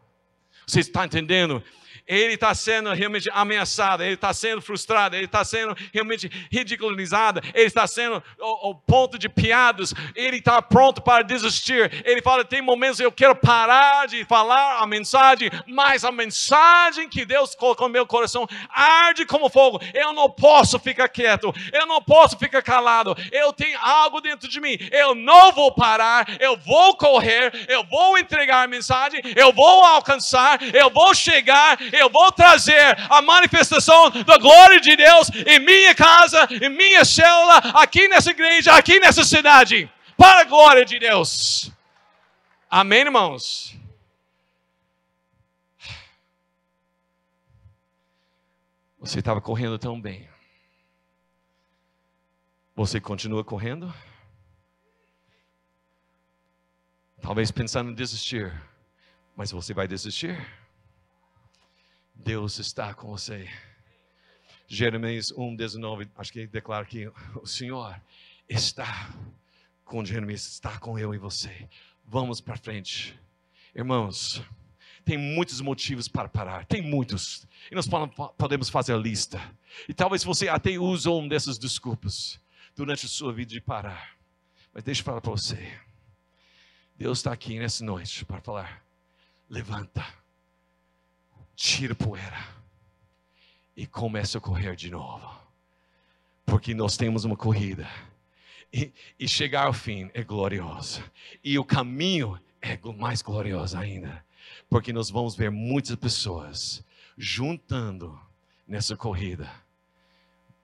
Você 0.66 0.81
está 0.81 1.07
entendendo? 1.07 1.62
Ele 2.06 2.34
está 2.34 2.54
sendo 2.54 2.92
realmente 2.92 3.30
ameaçado, 3.32 4.02
ele 4.02 4.14
está 4.14 4.32
sendo 4.32 4.60
frustrado, 4.60 5.16
ele 5.16 5.26
está 5.26 5.44
sendo 5.44 5.76
realmente 5.92 6.30
ridicularizado, 6.50 7.40
ele 7.54 7.66
está 7.66 7.86
sendo 7.86 8.22
o, 8.38 8.74
ponto 8.74 9.18
de 9.18 9.28
piadas, 9.28 9.94
ele 10.14 10.38
está 10.38 10.60
pronto 10.60 11.00
para 11.00 11.22
desistir. 11.22 12.02
Ele 12.04 12.20
fala: 12.20 12.44
tem 12.44 12.60
momentos 12.60 13.00
eu 13.00 13.12
quero 13.12 13.34
parar 13.36 14.06
de 14.06 14.24
falar 14.24 14.78
a 14.80 14.86
mensagem, 14.86 15.50
mas 15.66 16.04
a 16.04 16.12
mensagem 16.12 17.08
que 17.08 17.24
Deus 17.24 17.54
colocou 17.54 17.88
no 17.88 17.92
meu 17.92 18.06
coração 18.06 18.46
arde 18.68 19.24
como 19.24 19.48
fogo. 19.48 19.80
Eu 19.94 20.12
não 20.12 20.28
posso 20.28 20.78
ficar 20.78 21.08
quieto, 21.08 21.54
eu 21.72 21.86
não 21.86 22.02
posso 22.02 22.38
ficar 22.38 22.62
calado. 22.62 23.16
Eu 23.30 23.52
tenho 23.52 23.78
algo 23.80 24.20
dentro 24.20 24.48
de 24.48 24.60
mim. 24.60 24.76
Eu 24.90 25.14
não 25.14 25.52
vou 25.52 25.72
parar, 25.72 26.26
eu 26.40 26.56
vou 26.56 26.96
correr, 26.96 27.52
eu 27.68 27.84
vou 27.84 28.18
entregar 28.18 28.64
a 28.64 28.68
mensagem, 28.68 29.20
eu 29.36 29.52
vou 29.52 29.84
alcançar, 29.84 30.60
eu 30.74 30.90
vou 30.90 31.14
chegar, 31.14 31.78
eu 31.92 32.11
vou 32.11 32.33
trazer 32.33 32.96
a 33.11 33.20
manifestação 33.22 34.11
da 34.11 34.38
glória 34.38 34.81
de 34.81 34.96
Deus 34.96 35.31
em 35.46 35.59
minha 35.59 35.94
casa, 35.94 36.48
em 36.50 36.68
minha 36.68 37.05
célula, 37.05 37.59
aqui 37.74 38.09
nessa 38.09 38.31
igreja, 38.31 38.74
aqui 38.74 38.98
nessa 39.00 39.24
cidade, 39.24 39.90
para 40.16 40.40
a 40.40 40.44
glória 40.44 40.85
de 40.85 40.98
Deus. 40.98 41.70
Amém, 42.70 43.00
irmãos? 43.00 43.76
Você 48.98 49.18
estava 49.18 49.40
correndo 49.40 49.78
tão 49.78 50.00
bem. 50.00 50.28
Você 52.74 53.00
continua 53.00 53.44
correndo? 53.44 53.92
Talvez 57.20 57.50
pensando 57.50 57.90
em 57.90 57.94
desistir. 57.94 58.52
Mas 59.37 59.50
você 59.50 59.74
vai 59.74 59.87
desistir? 59.88 60.62
Deus 62.24 62.61
está 62.61 62.94
com 62.94 63.08
você. 63.08 63.48
Jeremias 64.68 65.32
1, 65.32 65.56
19, 65.56 66.08
acho 66.16 66.32
que 66.32 66.46
declara 66.46 66.87
que 66.87 67.11
o 67.35 67.46
Senhor 67.46 68.00
está 68.48 69.12
com 69.85 70.04
Jeremias, 70.04 70.46
está 70.46 70.78
com 70.78 70.96
eu 70.96 71.12
e 71.12 71.18
você. 71.18 71.68
Vamos 72.04 72.40
para 72.40 72.56
frente. 72.56 73.18
Irmãos, 73.74 74.40
tem 75.04 75.18
muitos 75.18 75.61
motivos 75.61 76.06
para 76.06 76.28
parar, 76.28 76.64
tem 76.64 76.80
muitos. 76.80 77.44
E 77.68 77.74
nós 77.74 77.88
podemos 78.38 78.70
fazer 78.70 78.92
a 78.92 78.98
lista. 78.98 79.40
E 79.88 79.92
talvez 79.92 80.22
você 80.22 80.48
até 80.48 80.78
use 80.78 81.08
um 81.08 81.26
dessas 81.26 81.58
desculpas 81.58 82.40
durante 82.76 83.04
a 83.04 83.08
sua 83.08 83.32
vida 83.32 83.50
de 83.50 83.61
parar. 83.61 84.16
Mas 84.72 84.85
deixa 84.85 85.00
eu 85.00 85.04
falar 85.04 85.20
para 85.20 85.32
você. 85.32 85.76
Deus 86.96 87.18
está 87.18 87.32
aqui 87.32 87.58
nessa 87.58 87.85
noite 87.85 88.24
para 88.24 88.40
falar: 88.40 88.87
levanta 89.50 90.21
tira 91.62 91.94
poeira 91.94 92.44
e 93.77 93.87
começa 93.87 94.38
a 94.38 94.40
correr 94.40 94.75
de 94.75 94.90
novo. 94.90 95.33
Porque 96.44 96.75
nós 96.75 96.96
temos 96.96 97.25
uma 97.25 97.37
corrida. 97.37 97.88
E, 98.72 98.92
e 99.16 99.29
chegar 99.29 99.66
ao 99.66 99.72
fim 99.72 100.11
é 100.12 100.25
glorioso. 100.25 101.01
E 101.42 101.57
o 101.61 101.64
caminho 101.64 102.37
é 102.61 102.77
mais 102.98 103.22
glorioso 103.22 103.79
ainda. 103.79 104.25
Porque 104.68 104.92
nós 104.92 105.09
vamos 105.09 105.37
ver 105.37 105.53
muitas 105.53 105.94
pessoas 105.94 106.85
juntando 107.16 108.20
nessa 108.66 108.96
corrida. 108.96 109.48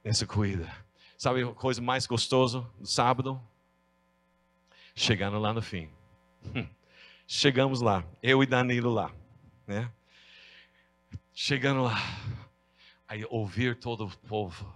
Nessa 0.03 0.27
corrida. 0.27 0.69
Sabe 1.17 1.45
a 1.45 1.55
coisa 1.55 1.81
mais 1.81 2.09
gostosa 2.09 2.67
do 2.77 2.89
sábado? 2.89 3.41
Chegando 4.97 5.39
lá 5.39 5.53
no 5.53 5.63
fim. 5.63 5.89
Chegamos 7.25 7.81
lá, 7.81 8.05
eu 8.21 8.43
e 8.43 8.47
Danilo 8.47 8.91
lá, 8.91 9.13
né? 9.65 9.93
Chegando 11.41 11.85
lá, 11.85 11.97
aí 13.07 13.25
ouvir 13.31 13.77
todo 13.77 14.05
o 14.05 14.19
povo: 14.27 14.75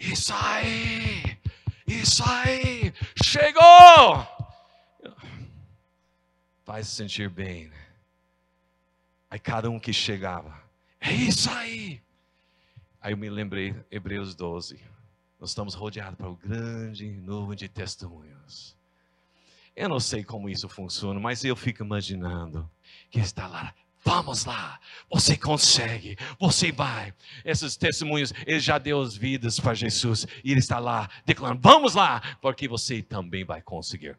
Isso 0.00 0.32
aí! 0.32 1.38
Isso 1.86 2.24
aí! 2.26 2.94
Chegou! 3.22 4.26
Faz 6.64 6.88
se 6.88 6.96
sentir 6.96 7.28
bem. 7.28 7.68
Né? 7.68 7.86
Aí 9.30 9.38
cada 9.38 9.68
um 9.68 9.78
que 9.78 9.92
chegava: 9.92 10.62
É 10.98 11.12
isso 11.12 11.50
aí! 11.50 12.00
Aí 12.98 13.12
eu 13.12 13.18
me 13.18 13.28
lembrei, 13.28 13.76
Hebreus 13.90 14.34
12. 14.34 14.80
Nós 15.38 15.50
estamos 15.50 15.74
rodeados 15.74 16.16
por 16.16 16.28
um 16.28 16.36
grande 16.36 17.06
nuvem 17.06 17.54
de 17.54 17.68
testemunhos. 17.68 18.74
Eu 19.76 19.90
não 19.90 20.00
sei 20.00 20.24
como 20.24 20.48
isso 20.48 20.70
funciona, 20.70 21.20
mas 21.20 21.44
eu 21.44 21.54
fico 21.54 21.84
imaginando 21.84 22.68
que 23.10 23.20
está 23.20 23.46
lá 23.46 23.74
Vamos 24.04 24.44
lá, 24.44 24.80
você 25.08 25.36
consegue, 25.36 26.16
você 26.38 26.72
vai. 26.72 27.14
Esses 27.44 27.76
testemunhos, 27.76 28.32
ele 28.44 28.58
já 28.58 28.76
deu 28.76 29.00
as 29.00 29.16
vidas 29.16 29.60
para 29.60 29.74
Jesus 29.74 30.26
e 30.42 30.50
ele 30.50 30.60
está 30.60 30.78
lá 30.80 31.08
declarando: 31.24 31.60
Vamos 31.62 31.94
lá, 31.94 32.20
porque 32.40 32.66
você 32.66 33.00
também 33.00 33.44
vai 33.44 33.62
conseguir. 33.62 34.16